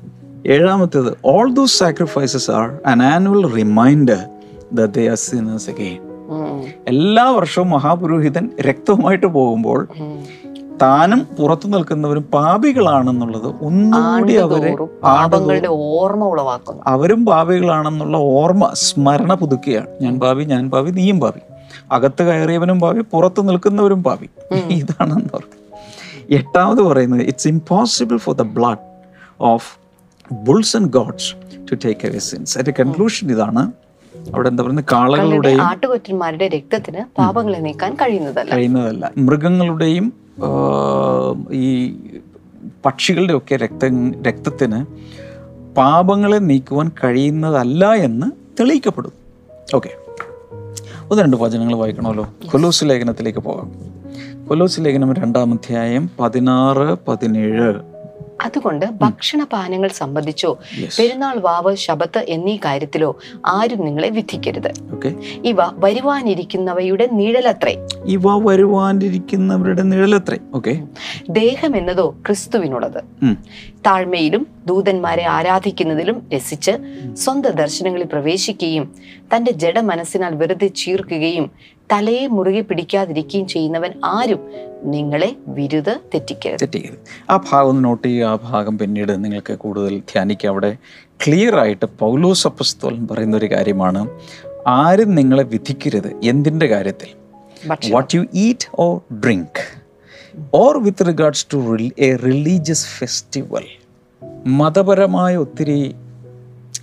ഏഴാമത്തേത് 0.47 1.17
all 1.25 1.53
those 1.53 1.79
sacrifices 1.79 2.51
are 2.51 2.79
an 2.85 3.03
annual 3.03 3.53
reminder 3.53 4.25
the 4.73 4.85
they 4.85 5.09
are 5.09 5.15
sinners 5.15 5.69
again. 5.69 6.06
എല്ലാ 6.87 7.31
വർഷവും 7.31 7.69
മഹാപുരോഹിതൻ 7.69 8.49
രക്തവുമായിട്ട് 8.61 9.25
പോകുമ്പോൾ 9.25 9.87
താനും 10.81 11.27
പുറത്തു 11.39 11.67
നിൽക്കുന്നവരും 11.67 12.23
പാപികളാണെന്നുള്ളത് 12.23 13.55
ഒന്നുകൂടി 13.61 14.33
അവരെ 14.33 14.75
പാപങ്ങളുടെ 15.03 15.67
ഓർമ്മ 15.67 16.25
ഉളവാക്കും 16.25 16.81
അവരും 16.85 17.25
പാപികളാണെന്നുള്ള 17.25 18.17
ഓർമ്മ 18.17 18.71
സ്മരണ 18.73 19.33
പുതുക്കുകയാണ് 19.33 19.87
ഞാൻ 20.01 20.19
പാപി 20.19 20.43
ഞാൻ 20.43 20.69
പാപി 20.69 20.91
നീയും 20.91 21.19
പാപി. 21.19 21.39
അകത്ത് 21.91 22.23
കയറിയവനും 22.23 22.79
പാപി 22.79 22.99
പുറത്തു 22.99 23.41
നിൽക്കുന്നവരും 23.41 24.03
പാപി. 24.03 24.29
ഇതാണെന്ന് 24.69 25.29
പറയുന്നത് 25.33 25.57
എട്ടാമത് 26.29 26.81
പറയുന്നത് 26.81 27.21
it's 27.21 27.47
impossible 27.47 28.17
for 28.17 28.35
the 28.35 28.41
blood 28.41 28.85
of 29.39 29.79
bulls 30.33 30.77
and 30.77 30.89
goats 30.89 31.35
to 31.71 31.75
take 31.85 32.07
a 32.07 32.19
sins 32.19 32.57
അതിന്റെ 32.57 32.83
കൺക്ലൂഷൻ 32.83 33.31
ഇതാണ്. 33.31 33.71
അവിടെ 34.33 34.49
എന്താ 34.49 34.63
പറയുന്നത്? 34.63 34.85
കാളകളുടെയും 34.91 35.61
ആട്ടുകൊറ്റന്മാരുടെ 35.61 36.47
രക്തത്തിന് 36.47 36.97
പാപങ്ങളെ 37.17 37.59
നീക്കാൻ 37.59 37.93
കഴിയുന്നതല്ല. 37.93 38.55
കഴിയുന്നതല്ല. 38.55 39.11
മൃഗങ്ങളുടെയും 39.17 40.13
ഈ 41.51 41.95
പക്ഷികളുടെ 42.85 43.33
ഒക്കെ 43.37 43.55
രക്ത 43.55 43.85
രക്തത്തിന് 44.27 44.85
പാപങ്ങളെ 45.75 46.37
നീക്കുവാൻ 46.37 46.91
കഴിയുന്നതല്ല 47.03 47.93
എന്ന് 47.93 48.27
തെളിയിക്കപ്പെടും. 48.59 49.13
ഓക്കെ. 49.75 49.89
ഒന്ന് 51.11 51.23
രണ്ട് 51.23 51.37
വചനങ്ങൾ 51.37 51.75
വായിക്കണമല്ലോ. 51.75 52.27
കൊലോസ് 52.51 52.85
ലേഖനത്തിലേക്ക് 52.85 53.39
പോകാം. 53.39 53.71
കൊലോസ് 54.47 54.81
ലേഖനം 54.81 55.13
രണ്ടാം 55.13 55.53
അധ്യായം 55.53 56.09
പതിനാറ് 56.19 56.97
പതിനേഴ്. 57.07 57.73
അതുകൊണ്ട് 58.45 58.85
ഭക്ഷണപാനങ്ങൾ 58.85 59.89
സംബന്ധിച്ചോ. 59.89 60.57
പെരുന്നാൾ 60.99 61.37
വാവ് 61.37 61.75
ശബത്ത് 61.75 62.25
എന്നീ 62.27 62.57
കാര്യത്തിലോ 62.65 63.17
ആരും 63.45 63.85
നിങ്ങളെ 63.85 64.09
വിധിക്കരുത്. 64.09 64.71
ഇവ 65.45 65.57
വരുവാനിരിക്കുന്നവയുടെ 65.73 67.07
നിഴലത്രേ. 67.11 67.87
ഇവ 68.05 68.49
വരുവാനിരിക്കുന്നവരുടെ 68.49 69.81
നിഴലത്രേ. 69.81 70.37
ഓക്കെ 70.53 70.81
ദേഹം 71.29 71.77
എന്നതോ 71.77 72.15
ക്രിസ്തുവിനുള്ളത്. 72.25 73.03
താഴ്മയിലും 73.87 74.47
ദൂതന്മാരെ 74.65 75.25
ആരാധിക്കുന്നതിലും 75.25 76.29
രസിച്ച് 76.35 76.71
സ്വന്തം 77.13 77.51
ദർശനങ്ങളിൽ 77.51 78.05
പ്രവേശിക്കുകയും 78.05 78.95
തന്റെ 79.35 79.51
ജഡ 79.51 79.79
മനസ്സിനാൽ 79.79 80.35
വെറുതെ 80.35 80.67
ചീർക്കുകയും 80.67 81.51
തലയെ 81.91 82.27
മുറുകെ 82.27 82.61
പിടിക്കാതിരിക്കുകയും 82.61 83.47
ചെയ്യുന്നവൻ 83.47 83.91
ആരും 84.05 84.51
നിങ്ങളെ 84.83 85.35
വിരുത് 85.47 85.99
തെറ്റിക്കരുത്. 86.13 86.59
തെറ്റിക്കരുത്. 86.59 87.31
ആ 87.31 87.37
ഭാഗം 87.37 87.67
ഒന്ന് 87.67 87.83
നോട്ട് 87.83 88.07
ചെയ്യുക. 88.07 88.27
ആ 88.27 88.35
ഭാഗം 88.35 88.77
പിന്നീട് 88.77 89.25
നിങ്ങൾക്ക് 89.25 89.53
കൂടുതൽ 89.53 89.99
ധ്യാനിക്കുക 89.99 90.49
അവിടെ 90.49 90.77
ക്ലിയർ 91.25 91.59
ആയിട്ട് 91.59 91.85
പൗലോസ് 91.85 92.47
അപ്പസ്തോലൻ 92.47 93.07
പറയുന്ന 93.07 93.37
ഒരു 93.37 93.45
കാര്യമാണ്. 93.45 94.09
ആരും 94.67 95.15
നിങ്ങളെ 95.15 95.43
വിധിക്കരുത്. 95.43 96.19
എന്തിന്റെ 96.23 96.67
കാര്യത്തിൽ? 96.67 97.07
What 97.91 98.15
you 98.15 98.25
eat 98.33 98.67
or 98.75 99.01
drink 99.13 99.76
or 100.53 100.83
with 100.83 101.05
regards 101.07 101.47
to 101.53 101.77
a 101.99 102.15
religious 102.15 102.85
festival 102.85 103.63
മതപരമായ 104.45 105.37
ഒത്തിരി 105.37 105.95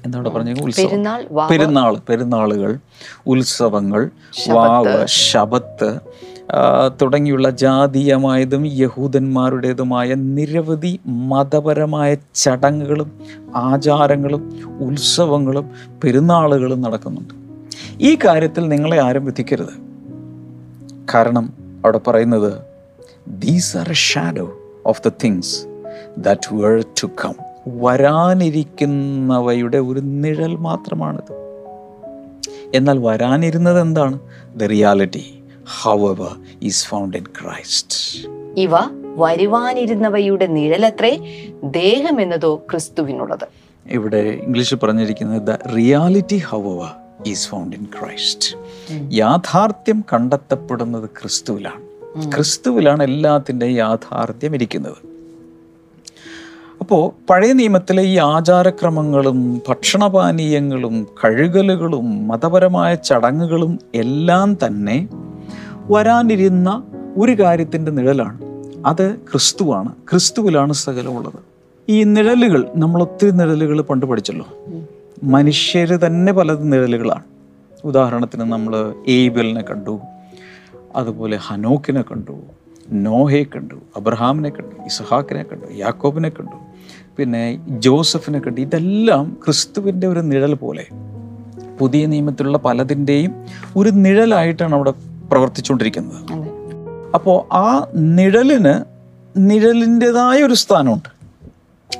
എന്താണ് 0.04 0.28
പറഞ്ഞത്? 0.28 0.60
ഉത്സവം. 0.60 1.48
പെരുന്നാൾ 1.50 1.98
പെരുന്നാളുകൾ 2.08 2.78
ഉത്സവങ്ങൾ. 3.26 4.10
വാവ് 4.50 5.06
ശബത്ത് 5.06 5.98
തുടങ്ങിയുള്ള 7.02 7.50
ജാതീയമായതും 7.50 8.66
യഹൂദന്മാരുടേതുമായ 8.66 10.14
നിരവധി 10.14 11.00
മതപരമായ 11.06 12.16
ചടങ്ങുകളും 12.34 13.20
ആചാരങ്ങളും 13.54 14.60
ഉത്സവങ്ങളും 14.80 15.70
പെരുന്നാളുകളും 16.04 16.80
നടക്കുന്നുണ്ട്. 16.80 17.34
ഈ 18.00 18.18
കാര്യത്തിൽ 18.24 18.68
നിങ്ങളെ 18.68 19.00
ആരും 19.00 19.24
വിധിക്കരുത്. 19.24 19.72
കാരണം 21.14 21.52
അവിടെ 21.84 22.00
പറയുന്നത് 22.06 22.73
these 23.28 23.76
are 23.76 23.90
a 23.90 23.92
shadow 23.92 24.52
of 24.86 25.08
the 25.08 25.12
things 25.24 25.66
that 26.18 26.54
were 26.54 26.84
to 27.02 27.06
come 27.06 27.34
വരാനിരിക്കുന്നവയുടെ 27.66 29.76
ഒരു 29.76 30.00
നിഴൽ 30.00 30.56
മാത്രമാണിത്. 30.56 31.32
എന്നാൽ 32.74 32.98
വരാനിരുന്നത് 32.98 33.80
എന്താണ്? 33.80 34.18
The 34.56 34.62
reality 34.62 35.42
however 36.08 36.36
is 36.62 36.86
found 36.86 37.16
in 37.16 37.24
Christ 37.24 38.26
ഇവ 38.56 38.70
വരുവാനിരുന്നവയുടെ 39.16 40.46
നിഴലത്രേ 40.46 41.18
ദേഹം 41.64 42.20
എന്നതോ 42.20 42.66
ക്രിസ്തുവിനുള്ളത്. 42.70 43.46
ഇവിടെ 43.86 44.16
ഇംഗ്ലീഷിൽ 44.16 44.76
പറഞ്ഞിരിക്കുന്നത് 44.76 45.42
the 45.42 45.50
reality 45.50 46.36
however 46.62 46.90
is 47.26 47.48
found 47.48 47.76
in 47.76 47.84
Christ 47.84 48.56
യാഥാർത്ഥ്യം 49.12 50.04
കണ്ടെത്തപ്പെടുന്നത് 50.12 51.10
ക്രിസ്തുവിലാണ്. 51.10 51.93
ക്രിസ്തുവിലാണ് 52.14 53.02
എല്ലാത്തിന്റെ 53.02 53.66
യാഥാർത്ഥ്യം 53.66 54.54
ഇരിക്കുന്നത്. 54.54 55.14
അപ്പോൾ 56.80 57.26
പഴയ 57.30 57.52
നിയമത്തിലെ 57.52 58.02
ഈ 58.02 58.18
ആചാരക്രമങ്ങളും 58.18 59.62
ഭക്ഷണപാനീയങ്ങളും 59.68 61.06
കഴുകലുകളും 61.24 62.28
മതപരമായ 62.28 62.94
ചടങ്ങുകളും 62.94 63.78
എല്ലാം 63.94 64.58
തന്നെ 64.66 65.08
വരാനിരുന്ന 65.90 66.82
ഒരു 67.16 67.32
കാര്യത്തിന്റെ 67.32 67.92
നിഴലാണ്. 67.92 68.38
അത് 68.86 69.16
ക്രിസ്തുവാണ്. 69.16 69.92
ക്രിസ്തുവിലാണ് 70.10 70.72
സകലമുള്ളത്. 70.72 71.38
ഈ 71.88 72.02
നിഴലുകൾ 72.02 72.68
നമ്മൾ 72.76 73.02
ഒത്തിരി 73.02 73.30
നിഴലുകൾ 73.30 73.80
പണ്ട് 73.80 74.06
പഠിച്ചല്ലോ. 74.06 74.46
മനുഷ്യർ 75.22 75.88
തന്നെ 75.88 76.32
പലത് 76.32 76.72
നിഴലുകളാണ്. 76.72 77.22
ഉദാഹരണത്തിന് 77.84 78.40
നമ്മൾ 78.40 78.94
ഏബലിനെ 79.08 79.62
കണ്ടു. 79.62 80.00
അതുപോലെ 80.96 81.36
ഹനോക്കിനെ 81.36 82.02
കണ്ടു 82.02 82.40
നോഹയെ 82.92 83.42
കണ്ടു 83.42 83.74
അബ്രഹാമിനെ 83.96 84.50
കണ്ടു 84.50 84.74
ഇസഹാക്കിനെ 84.84 85.42
കണ്ടു 85.42 85.66
യാക്കോബിനെ 85.72 86.28
കണ്ടു 86.28 86.56
പിന്നെ 87.16 87.60
ജോസഫിനെ 87.68 88.38
കണ്ടു. 88.38 88.60
ഇതെല്ലാം 88.60 89.36
ക്രിസ്തുവിന്റെ 89.44 90.06
ഒരു 90.06 90.20
നിഴൽ 90.20 90.54
പോലെ 90.54 90.86
പുതിയ 91.80 92.06
നിയമത്തിലുള്ള 92.06 92.58
പലതിന്റെയും 92.58 93.34
ഒരു 93.76 93.90
നിഴലായിട്ടാണ് 93.90 94.74
അവിടെ 94.74 94.92
പ്രവർത്തിച്ചുകൊണ്ടിരിക്കുന്നത്. 95.30 96.20
അപ്പോൾ 97.14 97.54
ആ 97.54 97.86
നിഴലിന് 97.94 98.74
നിഴലിന്റെതായ 99.36 100.42
ഒരു 100.42 100.54
സ്ഥാനമുണ്ട്. 100.54 101.10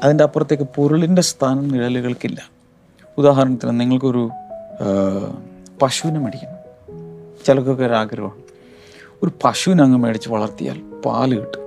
അതിന്റെ 0.04 0.24
അപ്പുറത്തേക്ക് 0.24 0.64
പൊരുളിന്റെ 0.76 1.22
സ്ഥാനം 1.22 1.68
നിഴലുകൾക്കില്ല. 1.68 2.50
ഉദാഹരണത്തിന് 3.18 3.80
നിങ്ങൾക്കൊരു 3.80 4.30
പശുവിനെ 5.82 6.20
മടിക്കണം. 6.20 6.58
ചിലർക്കൊക്കെ 7.46 7.84
ഒരു 7.84 7.92
ആഗ്രഹമാണ് 7.92 8.43
ഒരു 9.22 9.30
പശുവിനെ 9.44 9.82
അങ്ങ് 9.84 9.98
മേടിച്ച് 9.98 10.28
വളർത്തിയാൽ 10.28 10.80
പാൽ 11.06 11.40
കിട്ടും. 11.40 11.60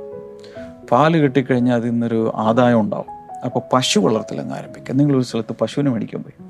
പാൽ 0.92 1.18
കിട്ടിക്കഴിഞ്ഞാൽ 1.18 1.76
അതിൽ 1.76 1.90
നിന്നൊരു 1.90 2.32
ആദായം 2.36 2.80
ഉണ്ടാവും. 2.80 3.06
അപ്പോൾ 3.46 3.62
പശു 3.74 4.00
വളർത്തൽ 4.00 4.40
അങ്ങ് 4.40 4.56
ആരംഭിക്കുക. 4.56 4.96
നിങ്ങളൊരു 4.96 5.24
സ്ഥലത്ത് 5.24 5.56
പശുവിനെ 5.62 5.92
മേടിക്കാൻ 5.92 6.24
പോയി. 6.24 6.44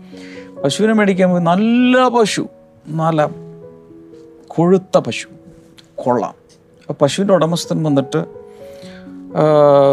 പശുവിനെ 0.64 0.94
മേടിക്കാൻ 0.94 1.30
പോയി. 1.30 1.44
നല്ല 1.44 2.08
പശു. 2.08 2.48
നല്ല 2.88 3.30
കൊഴുത്ത 4.48 4.98
പശു. 4.98 5.28
കൊള്ളാം. 5.96 6.34
അപ്പോൾ 6.90 6.94
പശുവിന്റെ 6.94 7.34
ഉടമസ്ഥൻ 7.34 7.84
വന്നിട്ട് 7.84 8.26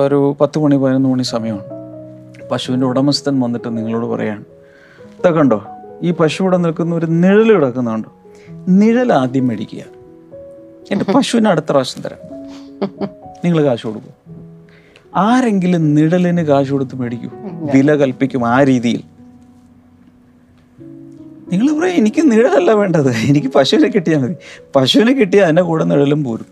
ഒരു 0.06 0.36
പത്ത് 0.40 0.58
മണി 0.58 0.76
പതിനൊന്ന് 0.76 1.08
മണി 1.08 1.22
സമയമാണ്. 1.22 1.64
പശുവിന്റെ 2.50 2.86
ഉടമസ്ഥൻ 2.86 3.40
വന്നിട്ട് 3.40 3.76
നിങ്ങളോട് 3.76 4.06
പറയാണ് 4.06 4.44
ഇതൊക്കെ 5.00 5.38
കണ്ടോ 5.38 5.64
ഈ 6.02 6.10
പശു 6.10 6.42
ഇവിടെ 6.42 6.56
നിൽക്കുന്ന 6.56 6.94
ഒരു 6.94 7.06
നിഴൽ 7.06 7.52
കിടക്കുന്നുണ്ടോ. 7.52 8.12
നിഴൽ 8.68 9.12
ആദ്യം 9.12 9.46
മേടിക്കുക. 9.46 9.93
എന്റെ 10.90 11.12
പശുവിന് 11.12 11.48
അടുത്ത 11.48 11.66
പ്രാവശ്യം 11.70 12.02
തരാം. 12.02 12.18
നിങ്ങൾ 13.44 13.64
കാശ് 13.64 13.86
കൊടുക്കും. 13.86 14.12
ആരെങ്കിലും 15.16 15.94
നിഴലിന് 15.94 16.40
കാശ് 16.40 16.70
കൊടുത്ത് 16.70 16.96
മേടിക്കൂ. 16.96 17.30
വില 17.74 17.94
കൽപ്പിക്കും 17.94 18.48
ആ 18.48 18.62
രീതിയിൽ. 18.62 19.00
നിങ്ങൾ 21.52 21.80
പറയും 21.80 21.94
എനിക്ക് 21.94 22.32
നിഴലല്ല 22.32 22.72
വേണ്ടത്. 22.72 23.10
എനിക്ക് 23.10 23.48
പശുവിനെ 23.48 23.88
കിട്ടിയാൽ 23.88 24.18
മതി. 24.18 24.34
പശുവിനെ 24.76 25.12
കിട്ടിയാൽ 25.12 25.44
അതിന്റെ 25.44 25.62
കൂടെ 25.62 25.84
നിഴലും 25.84 26.24
പോരും. 26.24 26.46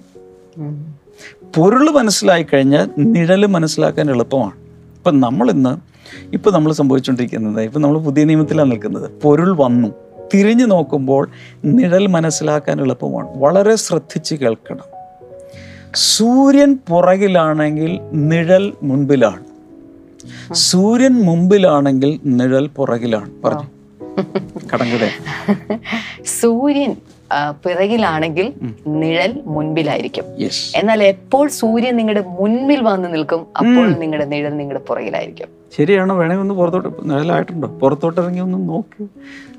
പൊരുൾ 1.56 1.90
മനസ്സിലായി 1.90 2.42
കഴിഞ്ഞാൽ 2.42 2.88
നിഴൽ 2.98 3.46
മനസ്സിലാക്കാൻ 3.46 4.10
എളുപ്പമാണ്. 4.10 4.52
ഇപ്പം 4.96 5.20
നമ്മളിന്ന് 5.20 5.92
ഇപ്പം 6.32 6.52
നമ്മൾ 6.52 6.72
സംഭവിച്ചുകൊണ്ടിരിക്കുന്നത് 6.72 7.62
ഇപ്പം 7.62 7.82
നമ്മൾ 7.82 7.98
പുതിയ 7.98 8.24
നിയമത്തിലാണ് 8.24 8.70
നിൽക്കുന്നത്. 8.70 9.10
പൊരുൾ 9.22 9.56
വന്നു. 9.56 9.88
തിരിഞ്ഞു 10.34 10.64
നോക്കുമ്പോൾ 10.64 11.30
നിഴൽ 11.64 12.06
മനസ്സിലാക്കാൻ 12.06 12.80
എളുപ്പമാണ്. 12.80 13.28
വളരെ 13.34 13.74
ശ്രദ്ധിച്ച് 13.76 14.34
കേൾക്കണം. 14.34 15.02
സൂര്യൻ 15.94 16.78
പുറകിലാണെങ്കിൽ 16.88 18.00
നിഴൽ 18.12 18.72
മുൻപിലാണ്. 18.82 19.44
സൂര്യൻ 20.54 21.12
മുമ്പിലാണെങ്കിൽ 21.12 22.20
നിഴൽ 22.24 22.66
പുറകിലാണ്. 22.66 23.30
പറഞ്ഞു. 23.44 23.66
കടങ്കഥ. 24.74 25.08
സൂര്യൻ 26.24 26.96
പിറകിലാണെങ്കിൽ 27.64 28.52
നിഴൽ 28.86 29.42
മുൻപിലായിരിക്കും. 29.46 30.24
എന്നാൽ 30.74 31.02
എപ്പോൾ 31.02 31.48
സൂര്യൻ 31.48 31.96
നിങ്ങളുടെ 31.96 32.20
മുൻപിൽ 32.20 32.82
വന്ന് 32.82 33.14
നിൽക്കും 33.14 33.46
അപ്പോൾ 33.58 33.88
നിങ്ങളുടെ 33.88 34.24
നിഴൽ 34.24 34.56
നിങ്ങളുടെ 34.56 34.84
പുറകിലായിരിക്കും. 34.84 35.48
ശരിയാണോ? 35.76 36.16
വേണമെങ്കിൽ 36.16 36.42
ഒന്ന് 36.42 36.54
പുറത്തോട്ട് 36.54 37.10
നിഴലായിട്ടുണ്ടോ. 37.10 37.68
പുറത്തോട്ട് 37.68 38.20
ഇറങ്ങി 38.20 38.40
ഒന്ന് 38.40 38.68
നോക്ക്. 38.68 39.06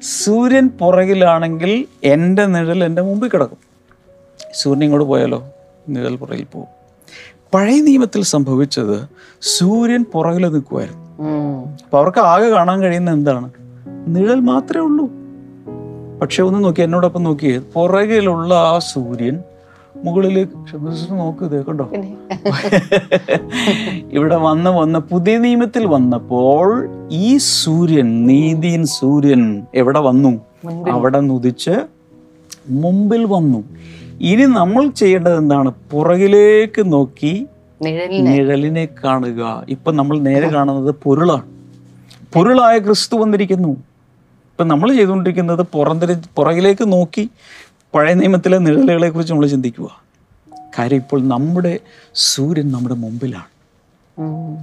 സൂര്യൻ 0.02 0.68
പുറകിലാണെങ്കിൽ 0.68 1.86
എന്റെ 2.04 2.46
നിഴൽ 2.46 2.84
എന്റെ 2.84 3.02
മുമ്പിൽ 3.02 3.28
കിടക്കും. 3.28 3.58
സൂര്യൻ 4.62 4.84
ഇങ്ങോട്ട് 4.84 5.08
പോയാലോ? 5.08 5.44
നിഴൽ 5.90 6.16
പുറകിൽ 6.16 6.44
പോകും. 6.44 6.84
പഴയ 7.54 7.82
നിയമത്തിൽ 7.82 8.24
സംഭവിച്ചത് 8.24 9.10
സൂര്യൻ 9.42 10.06
പുറകിൽ 10.14 10.48
നിൽക്കുമായിരുന്നു. 10.48 11.04
അപ്പം 11.04 11.72
അപ്പോൾ 11.86 11.98
അവർക്ക് 11.98 12.20
ആകെ 12.20 12.50
കാണാൻ 12.50 12.82
കഴിയുന്ന 12.82 13.12
എന്താണ്? 13.12 13.52
നിഴൽ 14.08 14.40
മാത്രമേ 14.40 14.86
ഉള്ളൂ. 14.86 15.23
പക്ഷെ 16.24 16.44
ഒന്ന് 16.44 16.64
നോക്കി 16.64 16.82
എന്നോടൊപ്പം 16.82 17.24
നോക്കി. 17.24 17.62
പുറകിലുള്ള 17.74 18.54
ആ 18.54 18.80
സൂര്യൻ 18.80 19.40
മുകളിലേക്ക് 20.06 20.52
ക്ഷമിച്ചിട്ട് 20.52 21.14
നോക്കുക 21.14 21.62
കണ്ടോ? 21.62 21.92
ഇവിടെ 24.12 24.36
വന്ന് 24.36 24.70
വന്ന് 24.70 25.00
പുതിയ 25.00 25.38
നിയമത്തിൽ 25.38 25.86
വന്നപ്പോൾ 25.86 26.90
ഈ 27.12 27.38
സൂര്യൻ 27.38 28.28
നീതിയൻ 28.28 28.86
സൂര്യൻ 28.86 29.64
എവിടെ 29.76 30.00
വന്നു? 30.00 30.42
അവിടെ 30.92 31.20
നുദിച്ച് 31.20 31.88
മുമ്പിൽ 32.70 33.26
വന്നു. 33.26 33.64
ഇനി 34.22 34.44
നമ്മൾ 34.44 34.90
ചെയ്യേണ്ടത് 34.90 35.38
എന്താണ്? 35.38 35.74
പുറകിലേക്ക് 35.92 36.94
നോക്കി 36.94 37.48
നിഴലിനെ 38.12 38.88
കാണുക. 39.04 39.66
ഇപ്പൊ 39.70 39.92
നമ്മൾ 39.92 40.20
നേരെ 40.20 40.48
കാണുന്നത് 40.48 40.96
പൊരുളാണ്. 41.04 41.44
പൊരുളായ 42.34 42.80
ക്രിസ്തു 42.80 43.18
വന്നിരിക്കുന്നു. 43.18 43.76
ഇപ്പൊ 44.64 44.74
നമ്മൾ 44.74 44.90
ചെയ്തുകൊണ്ടിരിക്കുന്നത് 44.98 45.62
പുറന്തിരി 45.72 46.14
പുറകിലേക്ക് 46.38 46.86
നോക്കി 46.92 47.24
പഴയ 47.94 48.14
നിയമത്തിലെ 48.20 48.58
നിഴലുകളെക്കുറിച്ച് 48.66 49.32
നമ്മൾ 49.34 49.48
ചിന്തിക്കുക. 49.54 49.88
കാര്യം 50.78 51.00
ഇപ്പോൾ 51.04 51.20
നമ്മുടെ 51.32 51.74
സൂര്യൻ 52.28 52.68
നമ്മുടെ 52.76 52.96
മുമ്പിലാണ്. 53.02 53.50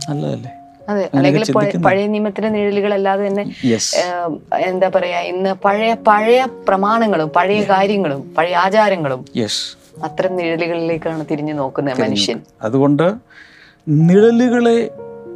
നല്ലതല്ലേ? 0.09 0.52
അതെ 0.90 1.02
അല്ലെങ്കിൽ 1.14 1.42
പഴയ 1.87 2.07
നിയമത്തിലെ 2.14 2.49
നിഴലുകൾ 2.54 2.92
അല്ലാതെ 2.95 3.23
തന്നെ 3.26 3.45
എന്താ 4.69 4.88
പറയാ 4.95 5.19
ഇന്ന് 5.33 5.52
പഴയ 5.64 5.90
പഴയ 6.09 6.47
പ്രമാണങ്ങളും 6.69 7.28
പഴയ 7.37 7.61
കാര്യങ്ങളും 7.73 8.23
പഴയ 8.38 8.57
ആചാരങ്ങളും 8.64 9.21
അത്തരം 10.04 10.33
നിഴലുകളിലേക്കാണ് 10.37 11.26
തിരിഞ്ഞു 11.30 11.57
നോക്കുന്നത് 11.61 12.00
മനുഷ്യൻ. 12.00 12.40
അതുകൊണ്ട് 12.62 13.07
നിഴലുകളെ 14.09 14.78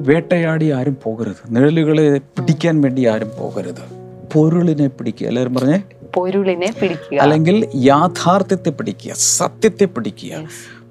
വേട്ടയാടി 0.09 0.69
ആരും 0.79 0.97
പോകരുത്. 1.05 1.43
നിഴലുകളെ 1.57 2.07
പിടിക്കാൻ 2.37 2.77
വേണ്ടി 2.85 3.05
ആരും 3.13 3.31
പോകരുത്. 3.41 3.85
പൊരുളിനെ 4.35 4.87
പിടിക്കുക. 4.87 5.29
എല്ലാവരും 5.29 5.55
പറഞ്ഞേ? 5.55 5.83
പൊരുളിനെ 6.15 6.75
പിടിക്കുക. 6.83 7.19
അല്ലെങ്കിൽ 7.19 7.69
യാഥാർത്ഥ്യത്തെ 7.77 8.71
പിടിക്കുക 8.71 9.13
സത്യത്തെ 9.15 9.85
പിടിക്കുക. 9.85 10.37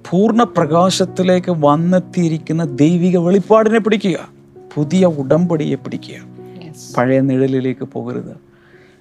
പൂർണ 0.09 0.43
പ്രകാശത്തിലേക്ക് 0.43 1.51
വന്നെത്തിയിരിക്കുന്ന 1.51 2.63
ദൈവിക 2.63 3.17
വെളിപ്പാടിനെ 3.17 3.79
പിടിക്കുക. 3.79 4.29
പുതിയ 4.75 5.05
ഉടമ്പടിയെ 5.05 5.75
പിടിക്കുക. 5.75 6.15
പഴയ 6.97 7.19
നിഴലിലേക്ക് 7.19 7.83
പോകരുത്. 7.83 8.37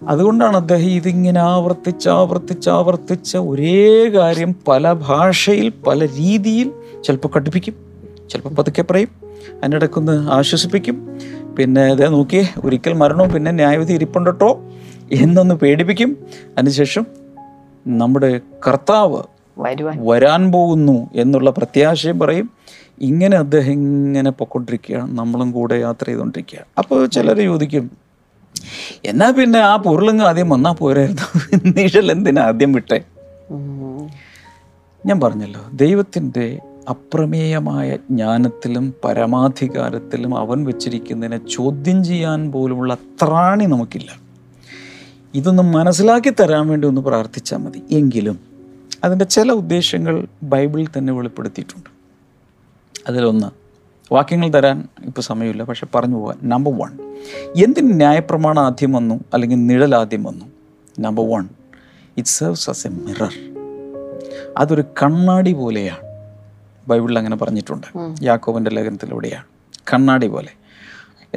അതുകൊണ്ടാണ് 0.08 0.56
അദ്ദേഹം 0.56 0.90
ഇതിങ്ങനെ 0.90 1.40
ആവർത്തിച്ച് 1.40 2.08
ആവർത്തിച്ച് 2.08 2.70
ആവർത്തിച്ച് 2.70 3.36
ഒരേ 3.36 4.08
കാര്യം 4.08 4.56
പല 4.68 4.92
ഭാഷയിൽ 4.92 5.72
പല 5.86 6.06
രീതിയിൽ 6.06 6.72
ചിലപ്പോൾ 7.04 7.28
കടുപ്പിക്കും 7.36 7.74
ചിലപ്പോൾ 8.30 8.50
പതുക്കെ 8.50 8.82
പറയും. 8.82 9.08
അതിനിടക്കൊന്ന് 9.62 10.30
ആശ്വസിപ്പിക്കും. 10.30 11.18
പിന്നെ 11.58 11.92
ഇതേ 11.92 12.06
നോക്കിയേ 12.06 12.44
ഒരിക്കൽ 12.64 12.92
മരണവും 12.92 13.30
പിന്നെ 13.30 13.50
ന്യായവിധി 13.50 13.92
ഇരിപ്പുണ്ടോ 13.92 14.60
എന്നൊന്ന് 15.12 15.54
പേടിപ്പിക്കും. 15.54 16.16
അതിനുശേഷം 16.58 17.06
നമ്മുടെ 17.86 18.40
കർത്താവ് 18.68 19.22
വരാൻ 19.96 20.52
പോകുന്നു 20.52 21.10
എന്നുള്ള 21.14 21.50
പ്രത്യാശയും 21.50 22.18
പറയും. 22.18 22.50
ഇങ്ങനെ 23.00 23.36
അദ്ദേഹം 23.36 23.72
ഇങ്ങനെ 23.72 24.30
പൊക്കൊണ്ടിരിക്കുകയാണ്. 24.30 25.18
നമ്മളും 25.18 25.52
കൂടെ 25.52 25.74
യാത്ര 25.74 26.04
ചെയ്തുകൊണ്ടിരിക്കുക 26.04 26.58
അപ്പോൾ 26.78 27.06
ചിലർ 27.06 27.38
ചോദിക്കും 27.38 27.90
എന്നാ 29.04 29.30
പിന്നെ 29.30 29.58
ആ 29.58 29.76
പൊരുളങ്ങ് 29.76 30.24
ആദ്യം 30.24 30.50
വന്നാൽ 30.50 30.72
പോരായിരുന്നു? 30.72 31.26
നിഴൽ 31.76 32.12
എന്തിനാ 32.12 32.42
ആദ്യം 32.42 32.72
വിട്ടേ? 32.72 33.00
ഞാൻ 35.06 35.20
പറഞ്ഞല്ലോ 35.20 35.60
ദൈവത്തിന്റെ 35.72 36.58
അപ്രമേയമായ 36.88 37.96
ജ്ഞാനത്തിലും 37.96 38.94
പരമാധികാരത്തിലും 39.04 40.38
അവൻ 40.38 40.64
വെച്ചിരിക്കുന്നതിനെ 40.64 41.48
ചോദ്യം 41.48 42.04
ചെയ്യാൻ 42.04 42.52
പോലുമുള്ള 42.52 42.94
ത്രാണി 42.94 43.64
നമുക്കില്ല. 43.64 44.22
ഇതൊന്ന് 45.34 45.62
മനസ്സിലാക്കി 45.62 46.30
തരാൻ 46.30 46.68
വേണ്ടി 46.68 46.88
ഒന്ന് 46.88 47.00
പ്രാർത്ഥിച്ചാൽ 47.00 47.58
മതി. 47.58 47.82
എങ്കിലും 47.90 48.40
അതിന്റെ 49.04 49.24
ചില 49.24 49.52
ഉദ്ദേശങ്ങൾ 49.52 50.26
ബൈബിളിൽ 50.42 50.88
തന്നെ 50.98 51.12
വെളിപ്പെടുത്തിയിട്ടുണ്ട്. 51.12 51.90
അതിലൊന്ന് 53.08 53.46
വാക്യങ്ങൾ 54.14 54.48
തരാൻ 54.48 54.88
ഇപ്പോൾ 55.02 55.20
സമയമില്ല 55.20 55.64
പക്ഷെ 55.64 55.86
പറഞ്ഞു 55.94 56.16
പോകാൻ 56.16 56.38
നമ്പർ 56.42 56.78
വൺ 56.78 57.16
എന്തിന് 57.64 57.96
ന്യായപ്രമാണം 57.96 58.62
ആദ്യം 58.62 58.92
വന്നു 58.92 59.20
അല്ലെങ്കിൽ 59.34 59.66
നിഴൽ 59.66 59.94
ആദ്യം 59.94 60.22
വന്നു? 60.22 60.44
Number 61.00 61.28
one 61.30 61.48
it 62.16 62.28
serves 62.28 62.70
as 62.70 62.86
a 62.86 62.90
mirror 62.90 63.32
അതൊരു 64.56 64.84
കണ്ണാടി 65.02 65.52
പോലെയാണ്. 65.52 66.11
ബൈബിളിൽ 66.88 67.18
അങ്ങനെ 67.18 67.36
പറഞ്ഞിട്ടുണ്ട്. 67.36 67.86
യാക്കോബിന്റെ 68.28 68.70
ലേഖനത്തിലൂടെയാണ്. 68.70 69.46
കണ്ണാടി 69.92 70.26
പോലെ. 70.26 70.52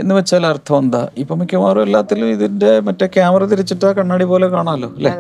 എന്ന് 0.02 0.16
വെച്ചാൽ 0.16 0.46
അർത്ഥം 0.46 0.78
എന്താ? 0.84 1.08
ഇപ്പം 1.22 1.40
മിക്കവാറും 1.40 1.84
എല്ലാത്തിലും 1.84 2.28
ഇതിന്റെ 2.28 2.80
മറ്റേ 2.80 3.06
ക്യാമറ 3.08 3.46
തിരിച്ചിട്ട് 3.46 3.86
കണ്ണാടി 3.86 4.26
പോലെ 4.32 4.48
കാണാമല്ലോ 4.48 4.90
അല്ലേ? 4.98 5.12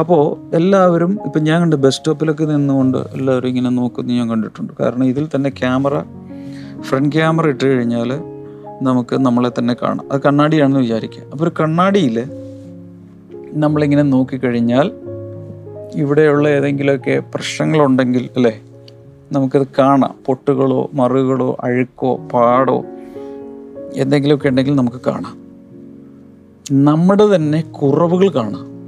അപ്പോൾ 0.00 0.22
എല്ലാവരും 0.58 1.18
ഇപ്പം 1.26 1.44
ഞാൻ 1.44 1.60
കണ്ട് 1.60 1.76
ബസ് 1.76 1.96
സ്റ്റോപ്പിലൊക്കെ 1.96 2.44
നിന്നുകൊണ്ട് 2.44 2.98
എല്ലാവരും 3.16 3.48
ഇങ്ങനെ 3.48 3.70
നോക്കുന്നത് 3.70 4.16
ഞാൻ 4.18 4.28
കണ്ടിട്ടുണ്ട്. 4.28 4.72
കാരണം 4.80 5.04
ഇതിൽ 5.04 5.28
തന്നെ 5.34 5.50
ക്യാമറ 5.50 6.02
ഫ്രണ്ട് 6.88 7.16
ക്യാമറ 7.16 7.46
ഇട്ട് 7.46 7.64
കഴിഞ്ഞാൽ 7.64 8.10
നമുക്ക് 8.88 9.14
നമ്മളെ 9.14 9.50
തന്നെ 9.58 9.76
കാണാം. 9.82 10.12
അത് 10.12 10.20
കണ്ണാടിയാണെന്ന് 10.22 10.80
വിചാരിക്കുക. 10.80 11.22
അപ്പോൾ 11.32 11.44
ഒരു 11.44 11.52
കണ്ണാടിയിൽ 11.60 12.16
നമ്മളിങ്ങനെ 13.64 14.02
നോക്കിക്കഴിഞ്ഞാൽ 14.02 14.92
ഇവിടെയുള്ള 16.02 16.48
ഏതെങ്കിലുമൊക്കെ 16.48 17.22
പ്രശ്നങ്ങളുണ്ടെങ്കിൽ 17.34 18.28
അല്ലേ? 18.36 18.54
നമുക്കത് 19.32 19.66
കാണാം. 19.78 20.14
പൊട്ടുകളോ 20.26 20.90
മറുകളോ 20.94 21.56
അഴുക്കോ 21.60 22.16
പാടോ 22.16 22.84
എന്തെങ്കിലുമൊക്കെ 23.96 24.48
ഉണ്ടെങ്കിൽ 24.48 24.74
നമുക്ക് 24.74 25.00
കാണാം. 25.06 25.36
നമ്മുടെ 26.84 27.36
തന്നെ 27.36 27.60
കുറവുകൾ 27.60 28.28
കാണാം. 28.28 28.78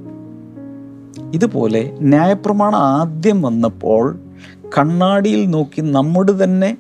ഇതുപോലെ 1.35 1.99
ന്യായപ്രമാണം 2.01 2.77
ആദ്യം 2.77 3.43
വന്നപ്പോൾ 3.43 4.19
കണ്ണാടിയിൽ 4.79 5.51
നോക്കി 5.51 5.81
നമ്മുടെ 5.81 6.45
തന്നെ 6.45 6.79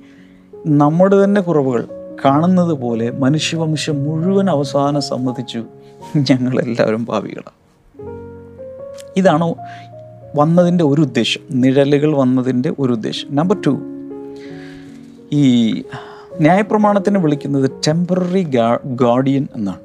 നമ്മുടെ 0.66 1.24
തന്നെ 1.24 1.40
കുറവുകൾ 1.40 1.88
കാണുന്നത് 2.24 2.72
പോലെ 2.72 3.10
മനുഷ്യവംശം 3.10 4.04
മുഴുവൻ 4.04 4.50
അവസാനം 4.50 5.02
സമ്മതിച്ചു 5.02 5.64
ഞങ്ങളെല്ലാവരും 6.16 7.04
ഭാവികളാണ്. 7.04 7.54
ഇതാണ് 9.16 9.54
വന്നതിന്റെ 10.36 10.84
ഒരു 10.84 11.00
ഉദ്ദേശം 11.00 11.40
നിഴലുകൾ 11.50 12.16
വന്നതിന്റെ 12.16 12.72
ഒരു 12.78 12.92
ഉദ്ദേശം. 12.92 13.36
നമ്പർ 13.36 13.62
ടു 13.66 13.80
ഈ 15.32 15.72
ന്യായപ്രമാണത്തിന് 16.40 17.18
വിളിക്കുന്നത് 17.18 17.70
ടെമ്പററി 17.88 18.42
ഗാർഡിയൻ 18.84 19.48
എന്നാണ്. 19.56 19.80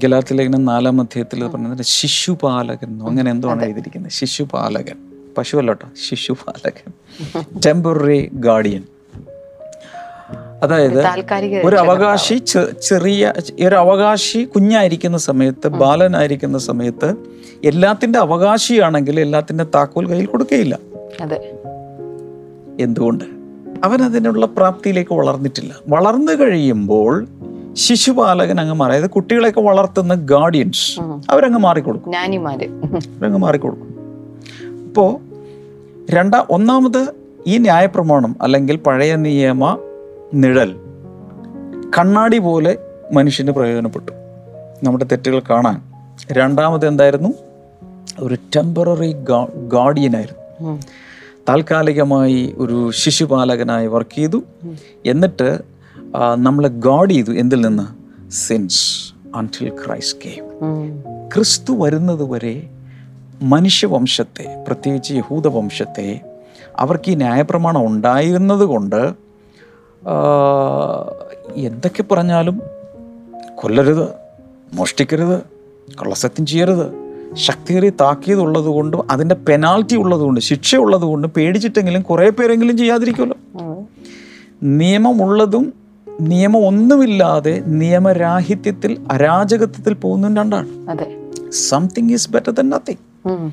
ഗലാത്തിലേഖനം 0.00 0.64
നാലാം 0.64 1.00
അധ്യായത്തിൽ 1.00 1.48
പറഞ്ഞത് 1.48 1.78
ശിശുപാലകൻ 1.82 3.02
അങ്ങനെ 3.02 3.30
എന്തോ 3.30 3.50
ആണ് 3.50 3.64
എഴുതിയിരിക്കുന്നത്? 3.64 4.12
ശിശുപാലകൻ. 4.12 4.96
പശുവല്ലോട്ടോ? 5.38 5.88
ശിശുപാലകൻ. 6.08 6.92
ടെമ്പററി 7.66 8.30
ഗാർഡിയൻ 8.32 8.82
അതായത് 10.64 11.00
ഒരു 11.66 11.76
അവകാശി 11.76 12.34
ചെറിയ 12.82 13.32
ഒരു 13.66 13.74
അവകാശി 13.74 14.44
കുഞ്ഞായിരിക്കുന്ന 14.44 15.18
സമയത്ത് 15.18 15.68
ബാലനായിരിക്കുന്ന 15.68 16.58
സമയത്ത് 16.58 17.14
എല്ലാത്തിന്റെ 17.64 18.18
അവകാശിയാണെങ്കിൽ 18.18 19.20
എല്ലാത്തിന്റെ 19.20 19.64
താക്കോൽ 19.64 20.08
കയ്യിൽ 20.08 20.26
കൊടുക്കുകയില്ല 20.26 20.78
എന്തുകൊണ്ട്? 22.80 23.24
അവൻ 23.84 24.02
അതിനുള്ള 24.02 24.46
പ്രാപ്തിയിലേക്ക് 24.46 25.14
വളർന്നിട്ടില്ല. 25.14 25.74
വളർന്നു 25.88 26.32
കഴിയുമ്പോൾ 26.32 27.26
ശിശുപാലകൻ 27.72 28.60
അങ്ങ് 28.60 28.74
മാറി. 28.74 28.90
അതായത് 28.90 29.10
കുട്ടികളെയൊക്കെ 29.10 29.60
വളർത്തുന്ന 29.60 30.14
ഗാർഡിയൻസ്. 30.14 31.00
അവരങ്ങ് 31.30 31.58
മാറിക്കൊടുക്കും. 31.58 32.10
അവരങ്ങ് 33.16 33.38
മാറിക്കൊടുക്കും. 33.38 33.88
അപ്പോൾ 34.86 35.16
രണ്ടാ 36.10 36.44
ഒന്നാമത് 36.50 37.06
ഈ 37.46 37.58
ന്യായപ്രമാണം 37.58 38.36
അല്ലെങ്കിൽ 38.40 38.76
പഴയ 38.76 39.16
നിയമ 39.16 39.78
നിഴൽ. 40.34 40.76
കണ്ണാടി 41.98 42.38
പോലെ 42.38 42.78
മനുഷ്യന് 43.12 43.50
പ്രയോജനപ്പെട്ടു. 43.50 44.12
നമ്മുടെ 44.82 45.04
തെറ്റുകൾ 45.04 45.42
കാണാൻ. 45.50 45.82
രണ്ടാമത് 46.32 46.88
എന്തായിരുന്നു? 46.88 47.28
ഒരു 48.20 48.34
ടെമ്പററി 48.56 49.12
ഗാർഡിയനായിരുന്നു 49.68 50.42
ആയിരുന്നു. 50.58 50.80
താൽക്കാലികമായി 51.48 52.54
ഒരു 52.58 52.90
ശിശുപാലകനായി 52.90 53.86
വർക്ക് 53.86 54.14
ചെയ്തു. 54.14 54.42
എന്നിട്ട് 55.06 55.58
നമ്മളെ 56.34 56.68
ഗാഡ് 56.68 57.10
ചെയ്തു. 57.10 57.30
എന്തിൽ 57.30 57.60
നിന്ന്? 57.60 57.86
സിൻസ് 58.32 59.14
അൺടിൽ 59.36 59.68
ക്രൈസ്റ്റ് 59.68 60.18
കെയിം 60.24 60.44
ക്രിസ്തു 61.34 61.72
വരുന്നത് 61.72 62.22
വരെ 62.22 62.70
മനുഷ്യവംശത്തെ 63.42 64.64
പ്രത്യേകിച്ച് 64.66 65.14
യഹൂദ 65.14 65.46
വംശത്തെ 65.46 66.20
അവർക്ക് 66.78 67.10
ഈ 67.10 67.14
ന്യായപ്രമാണം 67.14 67.86
ഉണ്ടായിരുന്നത് 67.86 68.64
കൊണ്ട് 68.64 69.23
എന്തൊക്കെ 71.56 72.02
പറഞ്ഞാലും 72.02 72.62
കൊല്ലരുത് 73.54 74.08
മോഷ്ടിക്കരുത് 74.72 75.38
കള്ളസത്യം 76.02 76.46
ചെയ്യരുത്. 76.46 76.86
ശക്തിയേറി 77.34 77.88
താക്കിയതുള്ളത് 78.00 78.64
കൊണ്ടും 78.64 79.12
അതിന്റെ 79.12 79.34
പെനാൽറ്റി 79.34 79.96
ഉള്ളതുകൊണ്ട് 79.96 80.40
ശിക്ഷ 80.40 80.76
ഉള്ളത് 80.76 81.02
കൊണ്ടും 81.02 81.30
പേടിച്ചിട്ടെങ്കിലും 81.36 82.02
കുറേ 82.02 82.30
പേരെങ്കിലും 82.30 82.78
ചെയ്യാതിരിക്കുമല്ലോ. 82.78 83.36
നിയമമുള്ളതും 84.62 85.72
നിയമം 86.20 86.66
ഒന്നുമില്ലാതെ 86.66 87.62
നിയമരാഹിത്യത്തിൽ 87.66 89.06
അരാജകത്വത്തിൽ 89.10 89.94
പോകുന്നതും 89.94 90.36
രണ്ടാണ്. 90.36 90.68
Something 91.50 92.12
is 92.12 92.30
better 92.30 92.50
than 92.50 92.68
nothing 92.68 93.50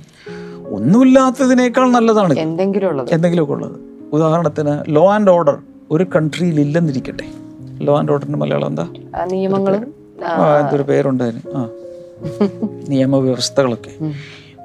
ഒന്നുമില്ലാത്തതിനേക്കാൾ 0.68 1.92
നല്ലതാണ് 1.92 2.38
എന്തെങ്കിലും 2.38 3.08
എന്തെങ്കിലുമൊക്കെ 3.12 3.54
ഉള്ളത്. 3.54 3.76
ഉദാഹരണത്തിന് 4.14 4.96
ലോ 4.96 5.12
ആൻഡ് 5.12 5.32
ഓർഡർ 5.32 5.58
ഒരു 5.92 6.04
കൺട്രിയിൽ 6.04 6.60
ഇല്ലെന്നിരിക്കട്ടെ 6.60 7.24
ലോ 7.84 7.98
ആൻഡ് 7.98 8.12
ഓർഡറിന്റെ 8.12 8.38
മലയാളം 8.38 8.68
എന്താ? 8.68 8.94
നിയമങ്ങളും? 9.32 9.94
എന്തൊരു 10.60 10.84
പേരുണ്ട് 10.84 11.24
അതിന്. 11.24 11.40
ആ. 11.56 11.70
നിയമവ്യവസ്ഥകളൊക്കെ. 12.90 14.12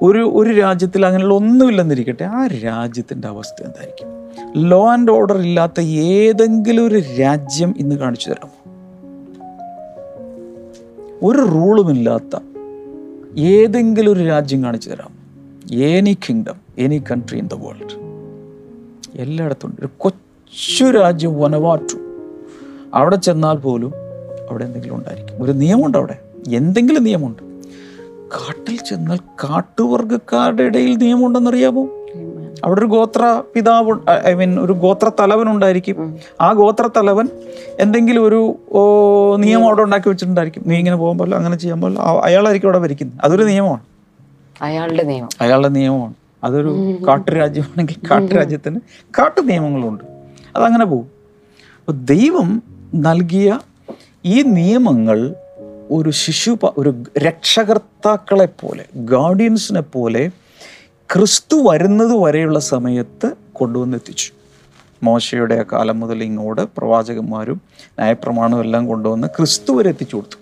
ഒരു 0.01 0.31
ഒരു 0.33 0.59
രാജ്യത്തിൽ 0.59 1.05
അങ്ങനെയുള്ള 1.05 1.33
ഒന്നുമില്ലെന്നിരിക്കട്ടെ. 1.33 2.23
ആ 2.23 2.47
രാജ്യത്തിന്റെ 2.47 3.27
അവസ്ഥ 3.27 3.63
എന്തായിരിക്കും? 3.63 4.07
ലോ 4.69 4.89
ആൻഡ് 4.89 5.11
ഓർഡർ 5.11 5.37
ഇല്ലാത്ത 5.37 5.81
ഏതെങ്കിലും 5.81 6.87
ഒരു 6.87 6.99
രാജ്യം 6.99 7.75
ഇന്ന് 7.77 7.95
കാണിച്ചു 7.95 8.29
തരാമോ? 8.29 8.71
ഒരു 11.29 11.37
റൂളുമില്ലാത്ത 11.37 12.39
ഏതെങ്കിലും 13.39 14.11
ഒരു 14.11 14.23
രാജ്യം 14.23 14.63
കാണിച്ചു 14.63 14.89
തരാമോ? 14.89 15.15
Any 15.75 16.17
kingdom 16.29 16.55
any 16.77 17.03
country 17.11 17.37
in 17.37 17.47
the 17.47 17.53
world 17.53 18.07
എല്ലായിടത്തും 19.21 19.77
ഒരു 19.79 19.89
കൊച്ചു 19.97 20.26
രാജ്യം 20.89 21.39
വനവാറ്റു. 21.39 21.97
അവിടെ 22.93 23.15
ചെന്നാൽ 23.15 23.55
പോലും 23.55 23.91
അവിടെ 24.49 24.65
എന്തെങ്കിലും 24.65 24.95
ഉണ്ടായിരിക്കും. 24.95 25.43
ഒരു 25.43 25.51
നിയമമുണ്ട് 25.51 25.97
അവിടെ. 25.97 26.19
എന്തെങ്കിലും 26.47 27.03
നിയമമുണ്ട്. 27.03 27.43
കാട്ടിൽ 28.27 28.77
ചെന്നാൽ 28.77 29.17
കാട്ടുവർഗക്കാരുടെ 29.17 30.63
ഇടയിൽ 30.63 30.95
നിയമമുണ്ടെന്നറിയാമോ 30.97 31.87
അവിടെ 32.63 32.79
ഒരു 32.79 32.87
ഗോത്ര 32.87 33.43
പിതാവ് 33.55 33.99
ഐ 34.25 34.33
മീൻ 34.33 34.59
ഒരു 34.59 34.73
ഗോത്ര 34.73 35.11
തലവൻ 35.19 35.49
ഉണ്ടായിരിക്കും. 35.49 36.17
ആ 36.41 36.53
ഗോത്ര 36.53 36.89
തലവൻ 36.97 37.27
എന്തെങ്കിലും 37.79 38.23
ഒരു 38.23 38.55
നിയമം 39.39 39.65
അവിടെ 39.65 39.81
ഉണ്ടാക്കി 39.81 40.09
വെച്ചിട്ടുണ്ടായിരിക്കും. 40.09 40.63
നീ 40.65 40.77
ഇങ്ങനെ 40.77 40.95
പോകാൻ 40.95 41.17
പാടില്ല 41.17 41.35
അങ്ങനെ 41.35 41.57
ചെയ്യാൻ 41.57 41.81
പാടില്ല. 41.81 42.01
ആ- 42.01 42.21
അയാളായിരിക്കും 42.23 42.67
അവിടെ 42.67 42.79
ഭരിക്കുന്നത്. 42.79 43.19
അതൊരു 43.23 43.43
നിയമമാണ്. 43.43 43.81
അയാളുടെ 44.61 45.03
നിയമം. 45.03 45.29
അയാളുടെ 45.41 45.67
നിയമമാണ്. 45.67 46.13
അതൊരു 46.43 46.97
കാട്ടുരാജ്യമാണെങ്കിൽ 47.07 47.95
കാട്ടുരാജ്യത്തിന് 48.11 48.79
കാട്ടു 49.19 49.41
നിയമങ്ങളുണ്ട് 49.41 50.16
അതങ്ങനെ 50.57 50.85
പോകും 50.85 51.09
അപ്പോൾ 51.79 51.91
ദൈവം 51.91 52.63
നൽകിയ 52.95 53.59
ഈ 54.25 54.41
നിയമങ്ങൾ 54.41 55.35
ഒരു 55.91 56.09
ശിശു 56.09 56.57
ഒരു 56.77 57.03
രക്ഷകർത്താക്കളെ 57.17 58.45
പോലെ 58.45 58.85
ഗാർഡിയൻസിനെ 58.95 59.81
പോലെ 59.81 60.31
ക്രിസ്തു 61.15 61.55
വരുന്നത് 61.55 62.23
വരെയുള്ള 62.23 62.59
സമയത്ത് 62.59 63.31
കൊണ്ടുവന്നെത്തിച്ചു. 63.53 64.31
മോശയുടെ 65.03 65.55
ആ 65.55 65.63
കാലം 65.73 65.99
മുതൽ 65.99 66.23
ഇങ്ങോട്ട് 66.23 66.61
പ്രവാചകന്മാരും 66.77 67.61
ന്യായപ്രമാണവും 67.89 68.63
എല്ലാം 68.63 68.87
കൊണ്ടുവന്ന് 68.87 69.27
ക്രിസ്തു 69.27 69.73
വരെ 69.73 69.89
എത്തിച്ചു 69.89 70.15
കൊടുത്തു. 70.15 70.37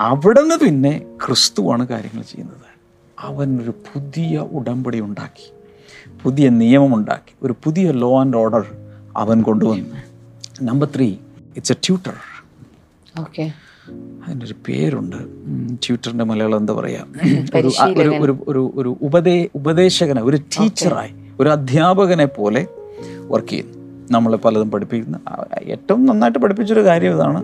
അവിടെ 0.00 0.40
നിന്ന് 0.40 0.54
പിന്നെ 0.54 1.02
ക്രിസ്തുവാണ് 1.26 1.88
കാര്യങ്ങൾ 1.88 2.22
ചെയ്യുന്നത്. 2.22 2.66
അവൻ 3.20 3.62
ഒരു 3.62 3.70
പുതിയ 3.70 4.38
ഉടമ്പടി 4.38 5.00
ഉണ്ടാക്കി 5.00 5.52
പുതിയ 6.22 6.48
നിയമം 6.48 6.94
ഉണ്ടാക്കി 6.94 7.34
ഒരു 7.42 7.54
പുതിയ 7.64 7.90
ലോ 7.90 8.20
ആൻഡ് 8.20 8.36
ഓർഡർ 8.36 8.85
അവൻ 9.16 9.42
കൊണ്ടുവന്നു. 9.42 9.96
Number 10.62 10.88
three 10.96 11.08
it's 11.56 11.72
a 11.72 11.78
tutor 11.86 12.16
okay 13.18 13.44
അതിന്റെ 14.26 14.46
ഒരു 14.46 14.54
പേരുണ്ട് 14.68 15.16
ട്യൂട്ടറിന്റെ 15.84 16.24
മലയാളം 16.24 16.58
എന്താ 16.58 16.72
പറയുക 16.72 17.04
ഒരു 17.60 17.70
ഒരു 18.02 18.12
ഒരു 18.22 18.32
ഒരു 18.50 18.62
ഒരു 18.80 18.96
ഉപദേ 19.02 19.50
ഉപദേശകനെ 19.54 20.22
ഒരു 20.22 20.36
ടീച്ചറായി 20.54 21.12
ഒരു 21.40 21.48
അധ്യാപകനെ 21.48 22.26
പോലെ 22.38 22.62
വർക്ക് 23.32 23.48
ചെയ്യുന്നു. 23.48 23.74
നമ്മളെ 24.10 24.36
പലതും 24.36 24.70
പഠിപ്പിക്കുന്ന 24.70 25.18
ഏറ്റവും 25.74 26.06
നന്നായിട്ട് 26.06 26.38
പഠിപ്പിച്ചൊരു 26.38 26.84
കാര്യം 26.84 27.14
ഇതാണ്. 27.14 27.40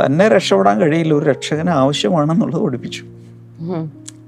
തന്നെ 0.00 0.28
രക്ഷപ്പെടാൻ 0.28 0.80
കഴിയില്ല 0.82 1.14
ഒരു 1.14 1.24
രക്ഷകന് 1.24 1.70
ആവശ്യമാണെന്നുള്ളത് 1.82 2.62
പഠിപ്പിച്ചു. 2.62 3.02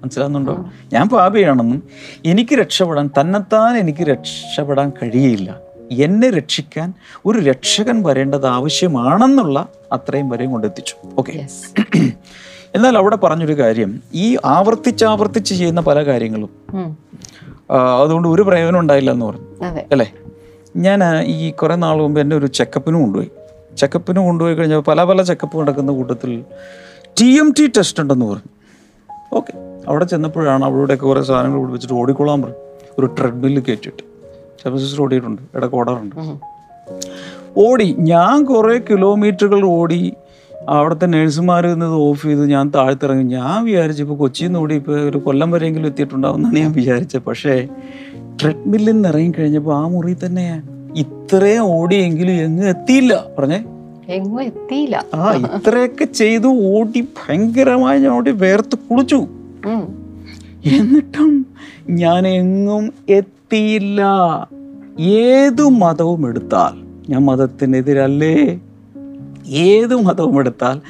മനസ്സിലാകുന്നുണ്ടോ 0.02 0.54
ഞാൻ 0.92 1.08
പാപിയാണെന്നും 1.08 1.80
എനിക്ക് 2.24 2.54
രക്ഷപ്പെടാൻ 2.54 3.10
തന്നെത്താൻ 3.20 3.78
എനിക്ക് 3.78 4.04
രക്ഷപ്പെടാൻ 4.12 4.90
കഴിയില്ല. 5.02 5.50
എന്നെ 5.96 6.30
രക്ഷിക്കാൻ 6.30 6.92
ഒരു 7.26 7.38
രക്ഷകൻ 7.38 8.02
വരേണ്ടത് 8.02 8.46
ആവശ്യമാണെന്നുള്ള 8.46 9.68
അത്രയും 9.92 10.28
വരെയും 10.28 10.52
കൊണ്ടെത്തിച്ചു 10.52 10.94
ഓക്കെ 11.18 11.32
എന്നാൽ 12.74 12.98
അവിടെ 12.98 13.16
പറഞ്ഞൊരു 13.16 13.52
കാര്യം 13.52 14.00
ഈ 14.14 14.36
ആവർത്തിച്ച് 14.44 15.04
ആവർത്തിച്ച് 15.04 15.54
ചെയ്യുന്ന 15.54 15.80
പല 15.80 16.04
കാര്യങ്ങളും 16.04 16.50
അതുകൊണ്ട് 18.02 18.28
ഒരു 18.28 18.42
പ്രയോജനം 18.42 18.78
ഉണ്ടായില്ല 18.78 19.10
എന്ന് 19.10 19.26
പറഞ്ഞു 19.26 19.46
അല്ലേ? 19.92 20.06
ഞാൻ 20.76 21.00
ഈ 21.24 21.50
കുറേ 21.50 21.74
നാൾ 21.74 21.96
മുമ്പ് 21.96 22.20
എന്നെ 22.20 22.36
ഒരു 22.36 22.46
ചെക്കപ്പിന് 22.46 22.96
കൊണ്ടുപോയി. 22.96 23.30
ചെക്കപ്പിന് 23.76 24.18
കൊണ്ടുപോയി 24.18 24.54
കഴിഞ്ഞാൽ 24.54 24.80
പല 24.80 25.04
പല 25.04 25.22
ചെക്കപ്പ് 25.22 25.60
നടക്കുന്ന 25.60 25.92
കൂട്ടത്തിൽ 25.92 26.44
ടി 27.20 27.38
എം 27.38 27.52
ടി 27.52 27.66
ടെസ്റ്റ് 27.66 28.02
ഉണ്ടെന്ന് 28.02 28.26
പറഞ്ഞു. 28.26 28.50
ഓക്കെ 29.32 29.52
അവിടെ 29.88 30.04
ചെന്നപ്പോഴാണ് 30.04 30.64
അവിടെയൊക്കെ 30.64 31.06
കുറേ 31.06 31.22
സാധനങ്ങൾ 31.22 31.60
പിടിപ്പിച്ചിട്ട് 31.60 31.94
ഓടിക്കൊള്ളാൻ 31.94 32.42
പറഞ്ഞു. 32.42 32.58
ഒരു 32.98 33.06
ട്രെഡ്മില്ല് 33.06 33.62
കയറ്റിയിട്ട്. 33.68 34.04
സിസ്റ്റർ 34.68 35.02
ഓടിയിട്ടുണ്ട് 35.02 35.42
ഇടയ്ക്ക് 35.54 35.76
ഓടാറുണ്ട്. 35.76 36.16
ഓടി 37.56 37.96
ഞാൻ 37.98 38.44
കുറേ 38.44 38.78
കിലോമീറ്ററുകൾ 38.78 39.64
ഓടി 39.64 40.12
അവിടുത്തെ 40.68 41.06
നഴ്സുമാർ 41.06 41.66
നിന്നത് 41.66 41.94
ഓഫ് 41.94 42.22
ചെയ്ത് 42.22 42.50
ഞാൻ 42.50 42.72
താഴ്ത്തിറങ്ങി. 42.74 43.24
ഞാൻ 43.24 43.64
വിചാരിച്ചു 43.64 44.02
ഇപ്പോൾ 44.02 44.16
കൊച്ചിയിൽ 44.16 44.48
നിന്ന് 44.48 44.60
ഓടി 44.60 44.74
ഇപ്പോൾ 44.74 45.08
ഒരു 45.08 45.18
കൊല്ലം 45.18 45.50
വരെയെങ്കിലും 45.50 45.86
എത്തിയിട്ടുണ്ടാവുമെന്നാണ് 45.86 46.58
ഞാൻ 46.58 46.72
വിചാരിച്ചത്. 46.72 47.22
പക്ഷേ 47.22 47.68
ട്രെഡ്മില്ലിൽ 48.42 48.92
നിന്ന് 48.92 49.08
ഇറങ്ങി 49.08 49.32
കഴിഞ്ഞപ്പോൾ 49.38 49.74
ആ 49.76 49.88
മുറി 49.88 50.16
തന്നെ 50.26 50.62
ഇത്രയും 50.96 51.62
ഓടിയെങ്കിലും 51.62 52.32
എങ്ങും 52.32 52.68
എത്തിയില്ല. 52.68 53.24
പറഞ്ഞേ? 53.38 53.64
എങ്ങും 54.08 54.42
എത്തിയില്ല. 54.42 55.04
ആ 55.14 55.32
ഇത്രയൊക്കെ 55.32 56.04
ചെയ്തു 56.04 56.46
ഓടി 56.46 57.00
ഭയങ്കരമായി 57.00 58.00
ഞാൻ 58.00 58.12
ഓടി 58.12 58.30
വേർത്ത് 58.30 58.78
കുളിച്ചു. 58.78 59.26
എന്നിട്ടും 60.66 61.46
ഞാൻ 61.90 62.28
എങ്ങും 62.28 62.92
എത്തിയില്ല 63.52 64.02
ഏതു 65.00 65.62
മതവും 65.62 66.28
എടുത്താൽ 66.28 66.86
ഞാൻ 67.10 67.24
മതത്തിനെതിരല്ലേ? 67.24 68.60
ഏത് 69.46 69.96
മതവും 69.96 70.38
എടുത്താൽ 70.38 70.80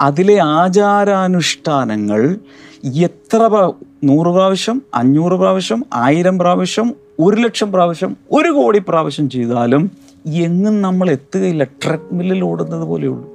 അതിലെ 0.00 0.38
ആചാരാനുഷ്ഠാനങ്ങൾ 0.38 2.38
എത്ര 2.84 3.72
നൂറ് 4.04 4.26
പ്രാവശ്യം 4.26 4.82
അഞ്ഞൂറ് 4.94 5.32
പ്രാവശ്യം 5.32 5.84
ആയിരം 5.94 6.38
പ്രാവശ്യം 6.38 6.94
ഒരു 7.20 7.36
ലക്ഷം 7.36 7.72
പ്രാവശ്യം 7.72 8.16
ഒരു 8.32 8.50
കോടി 8.50 8.82
പ്രാവശ്യം 8.88 9.30
ചെയ്താലും 9.30 9.90
എങ്ങും 10.26 10.82
നമ്മൾ 10.82 11.10
എത്തുകയില്ല. 11.10 11.64
ട്രെഡ്മില്ലിൽ 11.64 12.44
ഓടുന്നത് 12.44 12.80
പോലെയുള്ളൂ. 12.80 13.31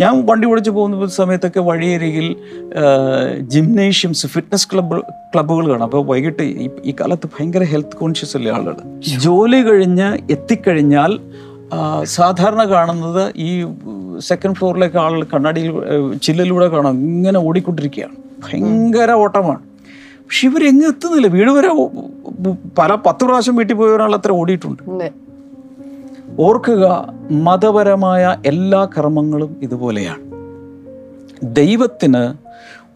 ഞാൻ 0.00 0.26
വണ്ടി 0.26 0.46
ഓടിച്ച് 0.46 0.70
പോകുന്ന 0.70 1.06
സമയത്തൊക്കെ 1.06 1.60
വഴിയരികിൽ 1.60 2.36
ജിംനേഷ്യംസ് 3.40 4.26
ഫിറ്റ്നസ് 4.26 4.68
ക്ലബ്ബ് 4.72 5.02
ക്ലബ്ബുകൾ 5.34 5.68
കാണാം. 5.68 5.82
അപ്പോൾ 5.82 6.06
വൈകിട്ട് 6.06 6.42
ഈ 6.84 6.94
കാലത്ത് 7.00 7.26
ഭയങ്കര 7.26 7.62
ഹെൽത്ത് 7.62 7.96
കോൺഷ്യസ് 7.96 8.36
അല്ലേ 8.36 8.52
ആളുകൾ? 8.52 8.76
ജോലി 9.18 9.62
കഴിഞ്ഞ് 9.62 10.32
എത്തിക്കഴിഞ്ഞാൽ 10.32 11.20
സാധാരണ 12.04 12.64
കാണുന്നത് 12.70 13.32
ഈ 13.36 13.66
സെക്കൻഡ് 14.18 14.56
ഫ്ലോറിലേക്ക് 14.56 14.96
ആളുകൾ 14.96 15.24
കണ്ണാടിയിൽ 15.34 15.72
ചില്ലിലൂടെ 16.22 16.68
കാണാം. 16.68 16.94
ഇങ്ങനെ 16.98 17.38
ഓടിക്കൊണ്ടിരിക്കുകയാണ്. 17.38 18.16
ഭയങ്കര 18.44 19.10
ഓട്ടമാണ്. 19.10 19.62
പക്ഷെ 19.98 20.48
ഇവരെങ്ങും 20.48 20.88
എത്തുന്നില്ല. 20.88 21.26
വീട് 21.26 21.50
വരെ 21.50 21.68
പല 22.78 22.94
പത്ത് 23.06 23.24
പ്രാവശ്യം 23.24 23.56
വീട്ടിൽ 23.56 23.74
പോയ 23.74 23.96
അത്ര 23.96 24.32
ഓടിയിട്ടുണ്ട്. 24.32 24.82
ഓർക്കുക 26.38 27.14
മതപരമായ 27.30 28.36
എല്ലാ 28.46 28.84
കർമ്മങ്ങളും 28.84 29.56
ഇതുപോലെയാണ്. 29.62 30.20
ദൈവത്തിന് 31.42 32.34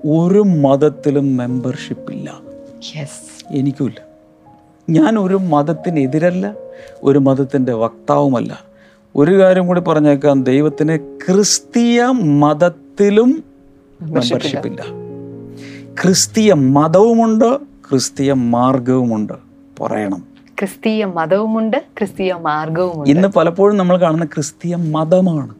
ഒരു 0.06 0.38
മതത്തിലും 0.38 1.36
മെമ്പർഷിപ്പ് 1.36 2.12
ഇല്ല. 2.12 2.40
യെസ് 2.96 3.44
എനിക്കുമില്ല. 3.50 4.00
ഞാൻ 4.90 5.18
ഒരു 5.18 5.34
മതത്തിനെതിരല്ല 5.34 6.54
ഒരു 7.02 7.18
മതത്തിന്റെ 7.18 7.72
വക്താവുമല്ല. 7.72 8.60
ഒരു 9.16 9.38
കാര്യം 9.38 9.66
കൂടി 9.66 9.80
പറഞ്ഞേക്കാം 9.80 10.44
ദൈവത്തിന് 10.44 10.96
ക്രിസ്തീയ 10.96 12.04
മതത്തിലും 12.12 13.44
മെമ്പർഷിപ്പില്ല 14.02 14.82
ക്രിസ്തീയ 16.02 16.52
മതവുമുണ്ട് 16.52 17.56
ക്രിസ്തീയ 17.56 18.32
മാർഗവുമുണ്ട് 18.32 19.32
പറയണം. 19.80 20.35
ക്രിസ്തീയ 20.58 21.04
മതവുമുണ്ട് 21.04 21.76
ക്രിസ്തീയ 21.98 22.32
മാർഗവുമുണ്ട്. 22.32 23.10
ഇന്ന് 23.10 23.28
പലപ്പോഴും 23.28 23.76
നമ്മൾ 23.76 23.96
കാണുന്ന 23.96 24.24
ക്രിസ്തീയ 24.24 24.76
മതമാണ്. 24.76 25.54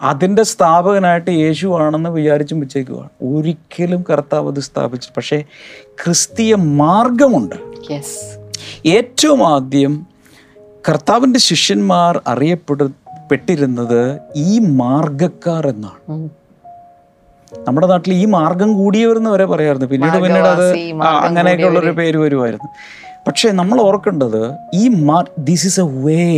അതിന്റെ 0.00 0.42
അതിന്റെ 0.42 0.42
സ്ഥാപകനായിട്ട് 0.42 1.30
യേശു 1.30 1.66
ആണെന്ന് 1.80 2.10
വിചാരിച്ചും 2.10 2.60
വെച്ചേക്കുക 2.60 3.10
ഒരിക്കലും 3.22 4.04
കർത്താവ് 4.10 4.52
അത് 4.52 4.60
സ്ഥാപിച്ചു 4.60 5.10
പക്ഷേ 5.16 5.44
ക്രിസ്തീയ 6.04 6.54
മാർഗമുണ്ട്. 6.54 7.54
ഏറ്റവും 8.88 9.48
ആദ്യം 9.48 10.06
കർത്താവിന്റെ 10.88 11.38
ശിഷ്യന്മാർ 11.38 12.22
അറിയപ്പെട്ടിരുന്നത് 12.26 14.20
ഈ 14.36 14.58
മാർഗക്കാർ 14.58 15.68
എന്നാണ്. 15.68 16.28
നമ്മുടെ 17.58 17.86
നാട്ടിൽ 17.86 18.12
ഈ 18.12 18.24
മാർഗം 18.24 18.74
കൂടിയവരെന്ന് 18.74 19.30
വരെ 19.30 19.44
പറയായിരുന്നു. 19.44 19.86
പിന്നീട് 19.86 20.12
പിന്നീട് 20.12 20.44
അത് 20.44 20.92
അങ്ങനെയൊക്കെ 21.02 21.64
ഉള്ളൊരു 21.64 21.90
പേര് 21.90 22.16
വരുമായിരുന്നു. 22.16 22.68
പക്ഷേ 23.26 23.50
നമ്മൾ 23.50 23.80
ഓർക്കേണ്ടത് 23.80 24.52
ഈ 24.74 24.88
മാർ 24.88 25.30
ദിസ് 25.38 25.66
ഇസ് 25.66 25.80
എ 25.80 25.82
വേ 25.82 26.32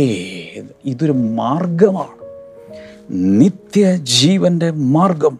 ഇതൊരു 0.85 1.11
മാർഗമാണ്. 1.11 2.25
നിത്യജീവന്റെ 3.11 4.71
മാർഗം. 4.71 5.39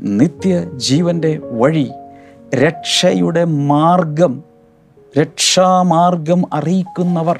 നിത്യജീവന്റെ 0.00 1.38
വഴി. 1.42 1.90
രക്ഷയുടെ 2.54 3.44
മാർഗം. 3.44 4.42
രക്ഷാമാർഗം 5.18 6.42
അറിയിക്കുന്നവർ. 6.52 7.38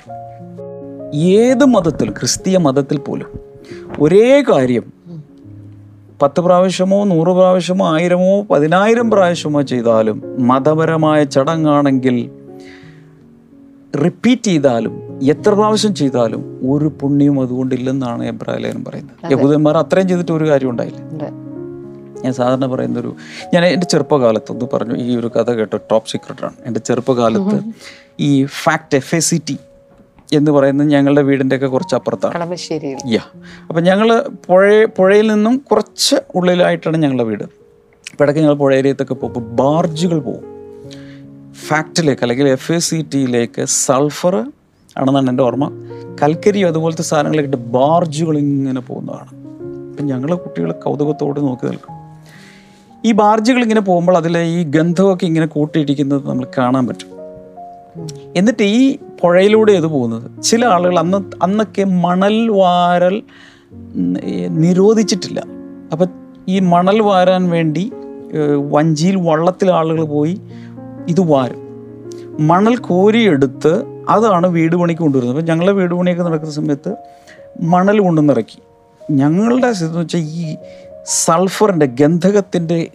ഏത് 1.15 1.65
മതത്തിൽ 1.65 2.11
ക്രിസ്തീയ 2.11 2.59
മതത്തിൽ 2.59 2.99
പോലും 2.99 3.41
ഒരേ 4.01 4.45
കാര്യം 4.53 4.93
പത്ത് 6.22 6.40
പ്രാവശ്യമോ 6.40 7.05
നൂറ് 7.05 7.27
പ്രാവശ്യമോ 7.27 7.94
ആയിരമോ 7.94 8.42
പതിനായിരം 8.42 9.11
പ്രാവശ്യമോ 9.11 9.62
ചെയ്താലും 9.62 10.22
മതപരമായ 10.38 11.24
ചടങ്ങാണെങ്കിൽ 11.24 12.31
റിപ്പീറ്റ് 14.05 14.42
ചെയ്താലും 14.42 14.94
എത്ര 15.22 15.50
പ്രാവശ്യം 15.50 15.94
ചെയ്താലും 15.94 16.61
ഒരു 16.70 16.92
പുണ്യവും 17.00 17.40
അതുകൊണ്ടില്ലെന്നാണ് 17.40 18.24
എബ്രാഹിലേനും 18.24 18.85
പറയുന്നത്. 18.85 19.33
യഹൂദന്മാർ 19.33 19.77
അത്രയും 19.77 20.09
ചെയ്തിട്ട് 20.09 20.33
ഒരു 20.33 20.48
കാര്യം 20.48 20.70
ഉണ്ടായില്ല. 20.70 20.98
ഞാൻ 22.24 22.33
സാധാരണ 22.33 22.66
പറയുന്ന 22.66 22.98
ഒരു 22.98 23.16
ഞാൻ 23.55 23.64
എന്റെ 23.64 23.87
ചെറുപ്പകാലത്ത് 23.87 24.53
ഒന്ന് 24.53 24.66
പറഞ്ഞു 24.74 24.96
ഈ 24.96 25.16
ഒരു 25.16 25.27
കഥ 25.27 25.50
കേട്ടോ 25.50 25.77
ടോപ്പ് 25.77 26.09
സീക്രട്ടാണ് 26.09 26.53
എന്റെ 26.66 26.81
ചെറുപ്പകാലത്ത് 26.81 27.59
ഈ 28.20 28.44
fact 28.44 28.96
F 28.96 29.14
A 29.14 29.18
C 29.18 29.42
T 29.48 29.57
എന്ന് 30.33 30.51
പറയുന്നത് 30.51 30.89
ഞങ്ങളുടെ 30.89 31.23
വീടിന്റെ 31.23 31.57
ഒക്കെ 31.57 31.67
കുറച്ച് 31.67 31.95
അപ്പുറത്താണ് 31.95 32.57
യാ. 33.13 33.21
അപ്പം 33.69 33.83
ഞങ്ങൾ 33.83 34.29
പുഴ 34.47 34.85
പുഴയിൽ 34.85 35.33
നിന്നും 35.33 35.65
കുറച്ച് 35.71 36.17
ഉള്ളിലായിട്ടാണ് 36.35 36.97
ഞങ്ങളുടെ 36.97 37.23
വീട്. 37.23 37.43
അപ്പോൾ 37.43 38.25
ഇടയ്ക്ക് 38.25 38.43
ഞങ്ങൾ 38.43 38.55
പുഴയേരിയത്തൊക്കെ 38.55 39.15
പോകും. 39.15 39.57
ബാർജുകൾ 39.57 40.19
പോകും. 40.19 40.55
ഫാക്റ്റിലേക്ക് 41.55 42.23
അല്ലെങ്കിൽ 42.23 42.49
എഫ് 42.49 42.73
എ 42.73 42.79
സി 42.79 43.07
ടിയിലേക്ക് 43.15 43.65
സൾഫർ 43.65 44.37
ആണെന്നാണ് 44.99 45.31
എന്റെ 45.31 45.43
ഓർമ്മ. 45.43 45.71
കൽക്കരിയോ 46.23 46.69
അതുപോലത്തെ 46.69 47.03
സാധനങ്ങളൊക്കെ 47.03 47.57
ബാർജുകൾ 47.57 48.39
ഇങ്ങനെ 48.39 48.81
പോകുന്നതാണ്. 48.81 49.45
അപ്പം 49.91 50.07
ഞങ്ങളെ 50.07 50.35
കുട്ടികൾ 50.35 50.73
കൗതുകത്തോട് 50.73 51.41
നോക്കി 51.41 51.67
നിൽക്കും. 51.67 52.05
ഈ 53.05 53.13
ബാർജുകൾ 53.13 53.63
ഇങ്ങനെ 53.63 53.81
പോകുമ്പോൾ 53.81 54.17
അതിലെ 54.17 54.43
ഈ 54.43 54.63
ഗന്ധമൊക്കെ 54.63 55.27
ഇങ്ങനെ 55.27 55.47
കൂട്ടിയിടിക്കുന്നത് 55.47 56.29
നമ്മൾ 56.29 56.47
കാണാൻ 56.59 56.87
പറ്റും. 56.87 57.09
എന്നിട്ട് 58.37 58.63
ഈ 58.63 58.99
പുഴയിലൂടെ 59.20 59.72
ഇത് 59.72 59.87
പോകുന്നത്. 59.87 60.42
ചില 60.42 60.64
ആളുകൾ 60.64 60.98
അന്ന് 60.98 61.18
അന്നൊക്കെ 61.42 61.85
മണൽ 61.85 62.48
വാരൽ 62.48 63.22
നിരോധിച്ചിട്ടില്ല. 64.48 65.42
അപ്പം 65.92 66.07
ഈ 66.48 66.59
മണൽ 66.59 67.03
വാരാൻ 67.03 67.50
വേണ്ടി 67.50 67.92
വഞ്ചിയിൽ 68.70 69.16
വള്ളത്തിൽ 69.16 69.70
ആളുകൾ 69.70 70.05
പോയി 70.05 70.40
ഇത് 71.09 71.20
വാരും. 71.20 71.64
മണൽ 72.40 72.77
കോരിയെടുത്ത് 72.77 73.85
അതാണ് 74.09 74.46
വീട് 74.46 74.77
പണിക്ക് 74.77 75.00
കൊണ്ടുവരുന്നത്. 75.00 75.37
അപ്പം 75.37 75.48
ഞങ്ങളുടെ 75.48 75.72
വീട് 75.72 75.94
പണിയൊക്കെ 75.94 76.22
നടക്കുന്ന 76.22 76.55
സമയത്ത് 76.55 76.96
മണൽ 77.61 78.00
കൊണ്ടുവന്നിറക്കി. 78.00 78.59
ഞങ്ങളുടെ 79.11 79.72
സ്ഥിതി 79.72 79.96
വെച്ചാൽ 79.96 80.20
ഈ 80.20 80.57
സൾഫറിന്റെ 81.07 81.87
ഗന്ധകത്തിന്റെ 81.87 82.88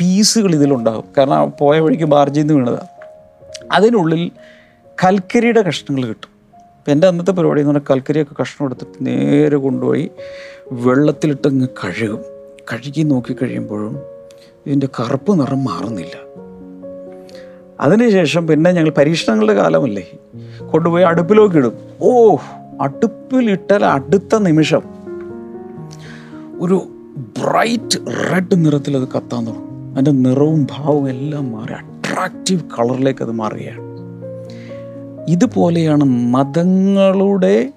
പീസുകൾ 0.00 0.54
ഇതിലുണ്ടാകും 0.54 1.04
കാരണം 1.18 1.52
പോയ 1.60 1.80
വഴിക്ക് 1.80 2.04
ബാർജിൽ 2.04 2.40
നിന്ന് 2.40 2.54
വീണതാണ് 2.54 2.88
അതിനുള്ളിൽ 3.72 4.30
കൽക്കരിയുടെ 5.04 5.62
കഷ്ണങ്ങൾ 5.62 6.08
കിട്ടും. 6.08 6.36
എന്റെ 6.88 7.06
അന്നത്തെ 7.06 7.30
പരിപാടി 7.30 7.60
എന്ന് 7.60 7.72
പറഞ്ഞാൽ 7.72 7.94
കൽക്കരിയൊക്കെ 7.94 8.42
കഷ്ണം 8.42 8.66
എടുത്തിട്ട് 8.66 9.06
നേരെ 9.06 9.56
കൊണ്ടുപോയി 9.56 10.10
വെള്ളത്തിലിട്ട് 10.72 11.48
അങ്ങ് 11.48 11.68
കഴുകും. 11.68 12.20
കഴുകി 12.72 13.02
നോക്കി 13.02 13.32
കഴിയുമ്പോഴും 13.32 13.98
ഇതിന്റെ 14.66 14.88
കറുപ്പ് 15.00 15.40
നിറം 15.40 15.64
മാറുന്നില്ല. 15.64 16.16
അതിനുശേഷം 17.80 18.46
പിന്നെ 18.46 18.70
ഞങ്ങൾ 18.70 18.90
പരീക്ഷണങ്ങളുടെ 18.90 19.54
കാലമല്ലേ? 19.54 20.10
കൊണ്ടുപോയി 20.72 21.04
അടുപ്പിലേക്ക് 21.04 21.56
ഇടും. 21.56 21.72
ഓ 22.00 22.36
അടുപ്പിലിട്ടാൽ 22.80 23.84
അടുത്ത 23.84 24.36
നിമിഷം 24.36 24.82
ഒരു 26.60 26.88
ബ്രൈറ്റ് 27.16 27.98
റെഡ് 28.32 28.64
നിറത്തിൽ 28.64 28.96
അത് 28.96 29.08
കത്താൻ 29.08 29.46
തുടങ്ങും. 29.46 29.92
അതിന്റെ 29.92 30.10
നിറവും 30.10 30.66
ഭാവവും 30.70 31.10
എല്ലാം 31.10 31.52
മാറി. 31.52 31.72
അട്രാക്റ്റീവ് 31.72 32.60
കളറിലേക്ക് 32.60 33.22
അത് 33.22 33.30
മാറുകയാണ്. 33.30 33.85
ഇതുപോലെയാണ് 35.28 36.04
മതങ്ങളുടെ 36.04 37.72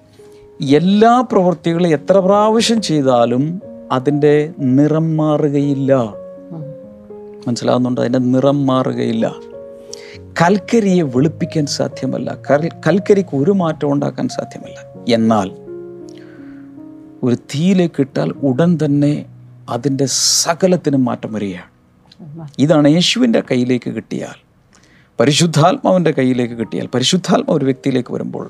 എല്ലാ 0.70 1.20
പ്രവൃത്തികളും 1.20 1.88
എത്ര 1.88 2.18
പ്രാവശ്യം 2.18 2.82
ചെയ്താലും 2.82 3.60
അതിന്റെ 3.92 4.52
നിറം 4.58 5.16
മാറുകയില്ല. 5.16 6.14
മനസ്സിലാകുന്നുണ്ട് 7.48 8.00
അതിന്റെ 8.00 8.18
നിറം 8.18 8.66
മാറുകയില്ല. 8.66 9.34
കൽക്കരിയെ 10.42 11.02
വെളുപ്പിക്കാൻ 11.02 11.66
സാധ്യമല്ല. 11.66 12.36
കൽ- 12.50 12.74
കൽക്കരിക്ക് 12.86 13.36
ഒരു 13.36 13.50
മാറ്റം 13.50 13.92
ഉണ്ടാക്കാൻ 13.92 14.28
സാധ്യമല്ല. 14.28 15.04
എന്നാൽ 15.14 15.50
ഒരു 17.22 17.34
തീയിലേക്ക് 17.34 18.00
ഇട്ടാൽ 18.00 18.32
ഉടൻ 18.42 18.78
തന്നെ 18.84 19.26
അതിന്റെ 19.68 20.06
സകലത്തിനും 20.06 21.04
മാറ്റം 21.04 21.32
വരികയാണ്. 21.32 21.70
ഇതാണ് 22.58 22.88
യേശുവിന്റെ 22.88 23.42
കയ്യിലേക്ക് 23.50 23.90
കിട്ടിയാൽ. 23.90 24.49
പരിശുദ്ധാത്മാവിന്റെ 25.20 26.10
കയ്യിലേക്ക് 26.10 26.54
കിട്ടിയാൽ 26.54 26.86
പരിശുദ്ധാത്മ 26.86 27.52
ഒരു 27.52 27.64
വ്യക്തിയിലേക്ക് 27.64 28.14
വരുമ്പോൾ 28.14 28.46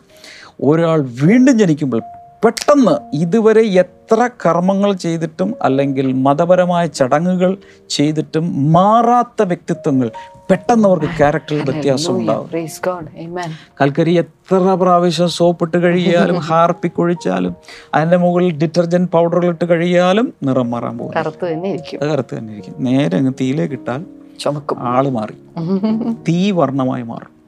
ഒരാൾ 0.64 1.00
വീണ്ടും 1.22 1.54
ജനിക്കുമ്പോൾ 1.58 2.02
പെട്ടെന്ന് 2.44 2.92
ഇതുവരെ 3.14 3.62
എത്ര 3.80 4.28
കർമ്മങ്ങൾ 4.44 4.92
ചെയ്തിട്ടും 4.94 5.54
അല്ലെങ്കിൽ 5.62 6.06
മതപരമായ 6.26 6.86
ചടങ്ങുകൾ 6.98 7.50
ചെയ്തിട്ടും 7.90 8.70
മാറാത്ത 8.72 9.42
വ്യക്തിത്വങ്ങൾ 9.42 10.08
പെട്ടെന്ന് 10.50 10.86
അവർക്ക് 10.88 11.10
ക്യാരക്ടറിൽ 11.18 11.60
വ്യത്യാസം 11.60 12.14
ഉണ്ടാവും. 12.18 12.48
കൽക്കരി 13.80 14.14
എത്ര 14.14 14.74
പ്രാവശ്യം 14.74 15.28
സോപ്പിട്ട് 15.28 15.76
ഹാർപ്പി 15.82 16.40
ഹാർപ്പിക്കൊഴിച്ചാലും 16.48 17.52
അതിന്റെ 17.94 18.16
മുകളിൽ 18.16 18.50
ഡിറ്റർജന്റ് 18.58 19.10
പൗഡറുകൾ 19.10 19.50
ഇട്ട് 19.50 19.64
കഴിയാലും 19.64 20.28
നിറം 20.42 20.70
മാറാൻ 20.70 20.96
പോകും 20.98 21.14
കറുത്ത് 21.16 21.46
തന്നെ 22.38 22.52
ഇരിക്കും. 22.54 22.74
നേരെ 22.78 23.14
അങ്ങ് 23.16 23.34
തീയിലേക്ക് 23.40 23.72
ഇട്ടാൽ 23.72 24.00
ചുമക്കും. 24.40 24.78
ആൾ 24.78 25.08
മാറി. 25.08 25.34
തീ 26.28 26.50
വർണമായി 26.50 27.02
മാറും. 27.02 27.40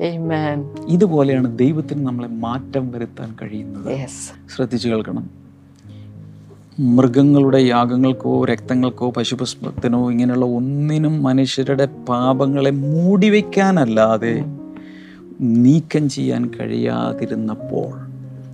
ഇതുപോലെയാണ് 0.89 1.59
ദൈവത്തിന് 1.59 2.07
നമ്മളെ 2.07 2.29
മാറ്റം 2.29 2.93
വരുത്താൻ 2.93 3.37
കഴിയുന്നത്. 3.43 3.99
Yes. 3.99 4.11
ശ്രദ്ധിച്ചു 4.57 4.89
കേൾക്കണം. 4.89 5.31
മൃഗങ്ങളുടെ 6.81 7.59
യാഗങ്ങൾക്കോ 7.59 8.45
രക്തങ്ങൾക്കോ 8.45 9.11
പശുപുഷ്പത്തിനോ 9.11 10.11
ഇങ്ങനെയുള്ള 10.11 10.47
ഒന്നിനും 10.47 11.23
മനുഷ്യരുടെ 11.23 11.87
പാപങ്ങളെ 12.09 12.71
മൂടിവെക്കാനല്ലാതെ 12.71 14.45
നീക്കം 15.41 16.09
ചെയ്യാൻ 16.09 16.51
കഴിയാതിരുന്നപ്പോൾ 16.61 18.07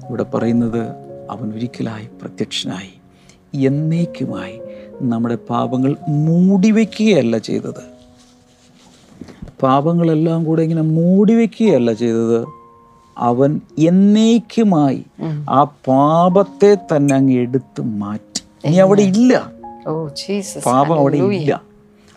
ഇവിടെ 0.08 0.22
പറയുന്നത് 0.22 0.82
അവൻ 1.30 1.52
ഒരിക്കലായി 1.52 2.08
പ്രത്യക്ഷനായി. 2.22 2.94
എന്നേക്കുമായി 3.66 4.60
നമ്മുടെ 5.02 5.38
പാപങ്ങൾ 5.50 5.96
മൂടിവെക്കുകയല്ല 6.08 7.38
ചെയ്തത്. 7.38 7.97
പാപങ്ങളെല്ലാം 9.62 10.44
കൂടെ 10.44 10.62
ഇങ്ങനെ 10.62 10.82
മൂടിവെക്കുകയല്ല 10.82 11.92
ചെയ്തത്. 11.92 12.46
അവൻ 13.18 13.60
എന്നേക്കുമായി 13.78 15.04
ആ 15.50 15.64
പാപത്തെ 15.64 16.76
തന്നെ 16.96 17.14
അങ്ങ് 17.14 17.32
എടുത്തു 17.32 17.82
മാറ്റി. 17.82 18.68
ഇനി 18.68 18.76
അവിടെ 18.76 19.02
ഇല്ല. 19.02 19.52
പാപം 20.66 20.98
അവിടെ 20.98 21.16
ഇല്ല. 21.16 21.62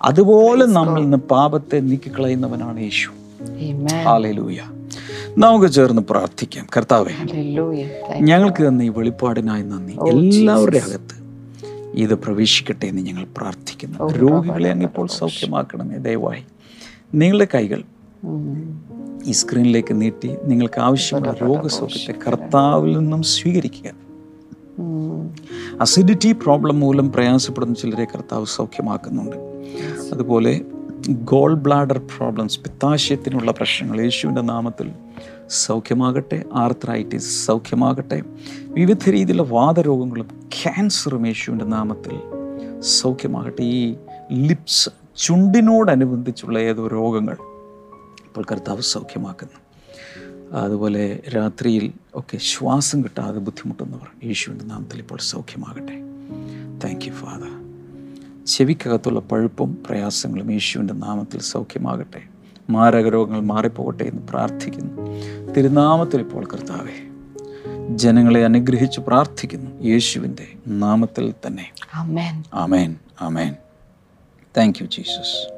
അതുപോലെ 0.01 0.65
നമ്മൾ 0.65 0.99
ഇന്ന് 0.99 1.17
പാപത്തെ 1.17 1.75
നീക്കി 1.75 1.89
നീക്കിക്കളയുന്നവനാണ് 1.89 2.79
യേശു. 2.79 3.09
ഹാലൂയ 4.03 4.59
നമുക്ക് 5.37 5.71
ചേർന്ന് 5.71 6.01
പ്രാർത്ഥിക്കാം. 6.09 6.67
കർത്താവേ 6.77 7.11
ഞങ്ങൾക്ക് 8.19 8.67
തന്ന 8.67 8.81
ഈ 8.81 8.89
വെളിപ്പാടിനായി 8.89 9.63
നന്ദി. 9.63 9.93
എല്ലാവരുടെ 10.09 10.77
അകത്ത് 10.77 11.21
ഇത് 11.93 12.15
പ്രവേശിക്കട്ടെ 12.15 12.85
എന്ന് 12.85 13.01
ഞങ്ങൾ 13.01 13.27
പ്രാർത്ഥിക്കുന്നു. 13.37 14.13
രോഗികളെ 14.13 14.69
അങ്ങ് 14.69 14.85
ഇപ്പോൾ 14.85 15.07
സൗഖ്യമാക്കണമേ. 15.07 15.97
ദയവായി. 15.97 16.43
നിങ്ങളുടെ 17.15 17.47
കൈകൾ. 17.55 17.83
ഈ 19.25 19.31
സ്ക്രീനിലേക്ക് 19.31 20.01
നീട്ടി 20.01 20.35
നിങ്ങൾക്ക് 20.43 20.81
ആവശ്യമുള്ള 20.81 21.31
രോഗസുഖത്തെ 21.41 22.13
കർത്താവിൽ 22.27 22.97
നിന്നും 22.97 23.23
സ്വീകരിക്കുക. 23.23 23.91
അസിഡിറ്റി 25.81 26.31
പ്രോബ്ലം 26.31 26.79
മൂലം 26.79 27.11
പ്രയാസപ്പെടുന്ന 27.11 27.75
ചിലരെ 27.75 28.05
കർത്താവ് 28.05 28.45
സൗഖ്യമാക്കുന്നുണ്ട്. 28.45 29.35
അതുപോലെ 30.13 30.61
ഗോൾ 31.09 31.53
ബ്ലാഡർ 31.53 31.97
പ്രോബ്ലംസ് 31.97 32.59
പിത്താശയത്തിനുള്ള 32.59 33.51
പ്രശ്നങ്ങൾ 33.51 34.01
യേശുവിന്റെ 34.01 34.41
നാമത്തിൽ 34.41 34.91
സൗഖ്യമാകട്ടെ 35.49 36.43
ആർത്രൈറ്റിസ് 36.53 37.45
സൗഖ്യമാകട്ടെ 37.45 38.21
വിവിധ 38.63 39.09
രീതിയിലുള്ള 39.09 39.51
വാദരോഗങ്ങളും 39.51 40.27
ക്യാൻസറും 40.63 41.27
യേശുവിന്റെ 41.27 41.65
നാമത്തിൽ 41.65 42.19
സൗഖ്യമാകട്ടെ. 42.79 43.63
ഈ 43.63 43.95
ലിപ്സ് 44.31 44.89
ചുണ്ടിനോടനുബന്ധിച്ചുള്ള 45.21 46.59
ഏതോ 46.59 46.87
രോഗങ്ങൾ 46.87 47.33
ഇപ്പോൾ 48.25 48.43
കർത്താവ് 48.51 48.81
സൗഖ്യമാക്കുന്നു. 48.81 49.59
അതുപോലെ 50.55 51.19
രാത്രിയിൽ 51.35 51.93
ഒക്കെ 52.15 52.37
ശ്വാസം 52.37 53.03
കിട്ടാതെ 53.03 53.39
ബുദ്ധിമുട്ടുന്നവർ 53.39 54.27
യേശുവിന്റെ 54.27 54.65
നാമത്തിൽ 54.65 54.99
ഇപ്പോൾ 54.99 55.19
സൗഖ്യമാകട്ടെ. 55.21 55.99
താങ്ക് 56.83 57.05
യു 57.05 57.11
ഫാദർ 57.11 57.61
ചെവിക്കകത്തുള്ള 58.45 59.19
പഴുപ്പും 59.19 59.77
പ്രയാസങ്ങളും 59.89 60.51
യേശുവിന്റെ 60.51 60.93
നാമത്തിൽ 60.93 61.39
സൗഖ്യമാകട്ടെ. 61.39 62.21
മാരക 62.69 63.09
രോഗങ്ങൾ 63.09 63.39
മാറിപ്പോകട്ടെ 63.39 64.03
എന്ന് 64.03 64.27
പ്രാർത്ഥിക്കുന്നു. 64.27 65.01
തിരുനാമത്തിൽ 65.51 66.19
ഇപ്പോൾ 66.19 66.45
കർത്താവെ 66.45 67.09
ജനങ്ങളെ 67.89 68.43
അനുഗ്രഹിച്ച് 68.43 69.01
പ്രാർത്ഥിക്കുന്നു. 69.01 69.83
യേശുവിന്റെ 69.83 70.47
നാമത്തിൽ 70.67 71.33
തന്നെ. 71.47 71.71
ആമേൻ 71.95 72.43
ആമേൻ 72.53 72.95
ആമേൻ 73.21 73.55
താങ്ക് 74.57 74.77
യു 74.81 74.87
ജീസസ് 74.87 75.53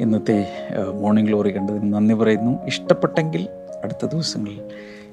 ഇന്നത്തെ 0.00 0.68
മോർണിംഗ് 0.94 1.28
ഗ്ലോറി 1.28 1.56
കണ്ടതിന് 1.56 1.92
നന്ദി 1.92 2.14
പറയുന്നു. 2.14 2.66
ഇഷ്ടപ്പെട്ടെങ്കിൽ 2.66 3.48
അടുത്ത 3.84 4.06
ദിവസങ്ങളിൽ 4.06 4.60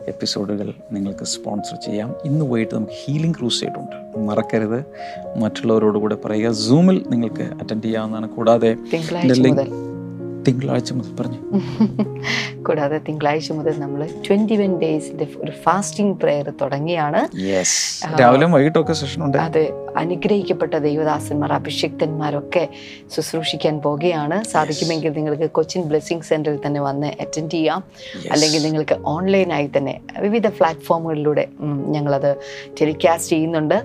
എപ്പിസോഡുകൾ 0.08 0.74
നിങ്ങൾക്ക് 0.92 1.24
സ്പോൺസർ 1.24 1.78
ചെയ്യാം. 1.86 2.16
ഇന്ന് 2.26 2.46
പോയിട്ട് 2.46 2.76
നമുക്ക് 2.76 2.94
ഹീലിംഗ് 3.06 3.36
ക്രൂസ് 3.40 3.64
ഉണ്ട്. 3.66 4.20
മറക്കരുത്. 4.20 4.86
മറ്റുള്ളവരോട് 5.38 5.98
കൂടെ 5.98 6.16
പറയുക. 6.16 6.52
സൂമിൽ 6.52 7.06
നിങ്ങൾക്ക് 7.10 7.42
അറ്റൻഡ് 7.42 7.84
ചെയ്യാവുന്നതാണ്. 7.84 8.30
കൂടാതെ 8.30 8.76
തിങ്കളാഴ്ച 10.48 10.94
മുതൽ 10.94 11.12
പറഞ്ഞു. 11.20 11.40
കൂടാതെ 12.66 12.98
തിങ്കളാഴ്ച 13.08 13.52
മുതൽ 13.52 13.76
നമ്മൾ 13.80 14.02
ട്വന്റി 14.28 14.56
വൺ 14.58 14.72
ഡേയ്സിന്റെ 14.84 15.28
ഒരു 15.38 15.54
ഫാസ്റ്റിംഗ് 15.64 16.16
പ്രെയർ 16.22 16.48
തുടങ്ങിയാണ്. 16.62 17.22
രാവിലെ 18.22 18.48
വൈകിട്ടൊക്കെ 18.56 18.94
സെഷൻ 18.94 19.24
ഉണ്ട്. 19.26 19.38
അതെ 19.38 19.64
അനുഗ്രഹിക്കപ്പെട്ട 19.98 20.74
ദൈവദാസന്മാർ 20.86 21.54
അഭിഷിക്തന്മാരൊക്കെ 21.54 22.64
ശുശ്രൂഷിക്കാൻ 23.16 23.76
പോകുകയാണ്. 23.86 24.44
സാധിക്കുമെങ്കിൽ 24.44 25.12
നിങ്ങൾക്ക് 25.18 25.50
കൊച്ചിൻ 25.50 25.82
ബ്ലെസ്സിങ് 25.82 26.26
സെന്ററിൽ 26.30 26.60
തന്നെ 26.66 26.82
വന്ന് 26.82 27.08
അറ്റൻഡ് 27.08 27.52
ചെയ്യാം. 27.52 27.84
അല്ലെങ്കിൽ 28.32 28.64
നിങ്ങൾക്ക് 28.64 28.98
ഓൺലൈനായി 29.06 29.70
തന്നെ 29.78 29.96
വിവിധ 30.20 30.48
പ്ലാറ്റ്ഫോമുകളിലൂടെ 30.48 31.46
ഞങ്ങളത് 31.96 32.32
ടെലികാസ്റ്റ് 32.82 33.32
ചെയ്യുന്നുണ്ട്. 33.32 33.78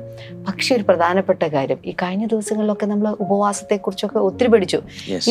പക്ഷേ 0.48 0.70
ഒരു 0.76 0.82
പ്രധാനപ്പെട്ട 0.82 1.42
കാര്യം 1.42 1.78
ഈ 1.84 1.94
കഴിഞ്ഞ 2.02 2.26
ദിവസങ്ങളിലൊക്കെ 2.26 2.86
നമ്മൾ 2.86 3.08
ഉപവാസത്തെക്കുറിച്ചൊക്കെ 3.20 4.18
ഒത്തിരി 4.18 4.48
പഠിച്ചു. 4.48 4.80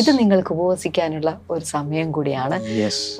ഇത് 0.00 0.10
നിങ്ങൾക്ക് 0.18 0.52
ഉപവസിക്കാനുള്ള 0.52 1.19
ഒരു 1.50 1.64
സമയം 1.64 2.12
കൂടിയാണ്. 2.12 2.60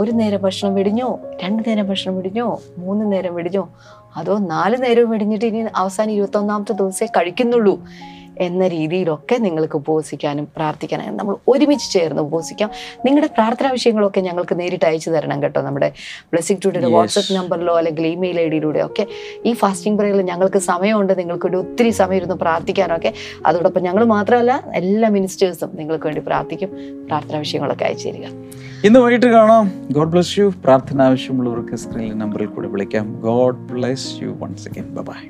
ഒരു 0.00 0.10
നേരം 0.10 0.40
ഭക്ഷണം 0.40 0.74
വെടിഞ്ഞോ 0.74 1.18
രണ്ട് 1.42 1.62
നേരം 1.68 1.86
ഭക്ഷണം 1.88 2.16
വെടിഞ്ഞോ 2.16 2.58
മൂന്ന് 2.78 3.12
നേരം 3.12 3.34
വെടിഞ്ഞോ 3.34 3.68
അതോ 4.16 4.38
നാല് 4.38 4.82
നേരം 4.82 5.10
വെടിഞ്ഞിട്ട് 5.10 5.44
ഇനി 5.44 5.64
അവസാനം 5.76 6.10
ഇരുപത്തൊന്നാമത്തെ 6.10 6.72
ദിവസമേ 6.72 7.08
കഴിക്കുന്നുള്ളൂ. 7.16 7.84
എന്ന 8.40 8.68
രീതിയിലൊക്കെ 8.68 9.36
നിങ്ങൾക്ക് 9.36 9.76
ഉപവസിക്കാനും 9.76 10.48
പ്രാർത്ഥിക്കാനും 10.56 11.16
നമ്മൾ 11.16 11.36
ഒരുമിച്ച് 11.48 11.92
ചേർന്ന് 11.92 12.22
ഉപവസിക്കാം. 12.22 12.70
നിങ്ങളുടെ 13.06 13.26
പ്രാർത്ഥനാ 13.26 13.70
വിഷയങ്ങളൊക്കെ 13.70 14.20
ഞങ്ങൾക്ക് 14.20 14.60
നേരിട്ട് 14.60 14.84
അയച്ചു 14.84 15.10
തരണം 15.10 15.42
കേട്ടോ 15.42 15.62
നമ്മുടെ 15.62 15.92
ബ്ലെസ്സിംഗ് 16.32 16.60
ടുഡേയുടെ. 16.64 16.90
വാട്സപ്പ് 16.90 17.34
നമ്പറിലോ 17.34 17.76
അല്ലെങ്കിൽ 17.76 18.06
ഇമെയിൽ 18.06 18.40
ഐ 18.40 18.48
ഡിയിലൂടെ 18.48 18.82
ഒക്കെ. 18.82 19.06
ഈ 19.44 19.52
ഫാസ്റ്റിംഗ് 19.52 19.98
പ്രയറിൽ 19.98 20.22
ഞങ്ങൾക്ക് 20.22 20.58
സമയമുണ്ട്. 20.58 21.18
നിങ്ങൾക്ക് 21.18 21.46
വേണ്ടി 21.46 21.58
ഒത്തിരി 21.58 21.90
സമയം 21.90 22.16
ഇരുന്ന് 22.16 22.34
പ്രാർത്ഥിക്കാനൊക്കെ 22.34 23.12
അതോടൊപ്പം 23.46 23.82
ഞങ്ങൾ 23.82 24.04
മാത്രമല്ല 24.04 24.62
എല്ലാ 24.74 25.08
മിനിസ്റ്റേഴ്സും 25.08 25.70
നിങ്ങൾക്ക് 25.74 26.04
വേണ്ടി 26.04 26.20
പ്രാർത്ഥിക്കും. 26.20 26.70
പ്രാർത്ഥനാ 27.06 27.38
വിഷയങ്ങളൊക്കെ 27.38 27.84
അയച്ചു 27.84 28.08
തരിക. 28.08 28.26
ഇന്ന് 28.84 29.00
വൈകിട്ട് 29.00 29.26
കാണാം. 29.26 29.72
ഗോഡ് 29.90 30.08
ബ്ലസ് 30.08 30.40
യു 30.40 30.52
പ്രാർത്ഥന 30.64 31.02
ആവശ്യമുള്ളവർക്ക് 31.02 31.74
സ്ക്രീനിൽ 31.74 32.16
നമ്പറിൽ 32.18 32.46
കൂടെ 32.46 32.68
വിളിക്കാം. 32.68 33.20
God 33.20 33.56
bless 33.56 34.22
you 34.22 34.36
once 34.40 34.68
again 34.68 34.94
bye 34.94 35.20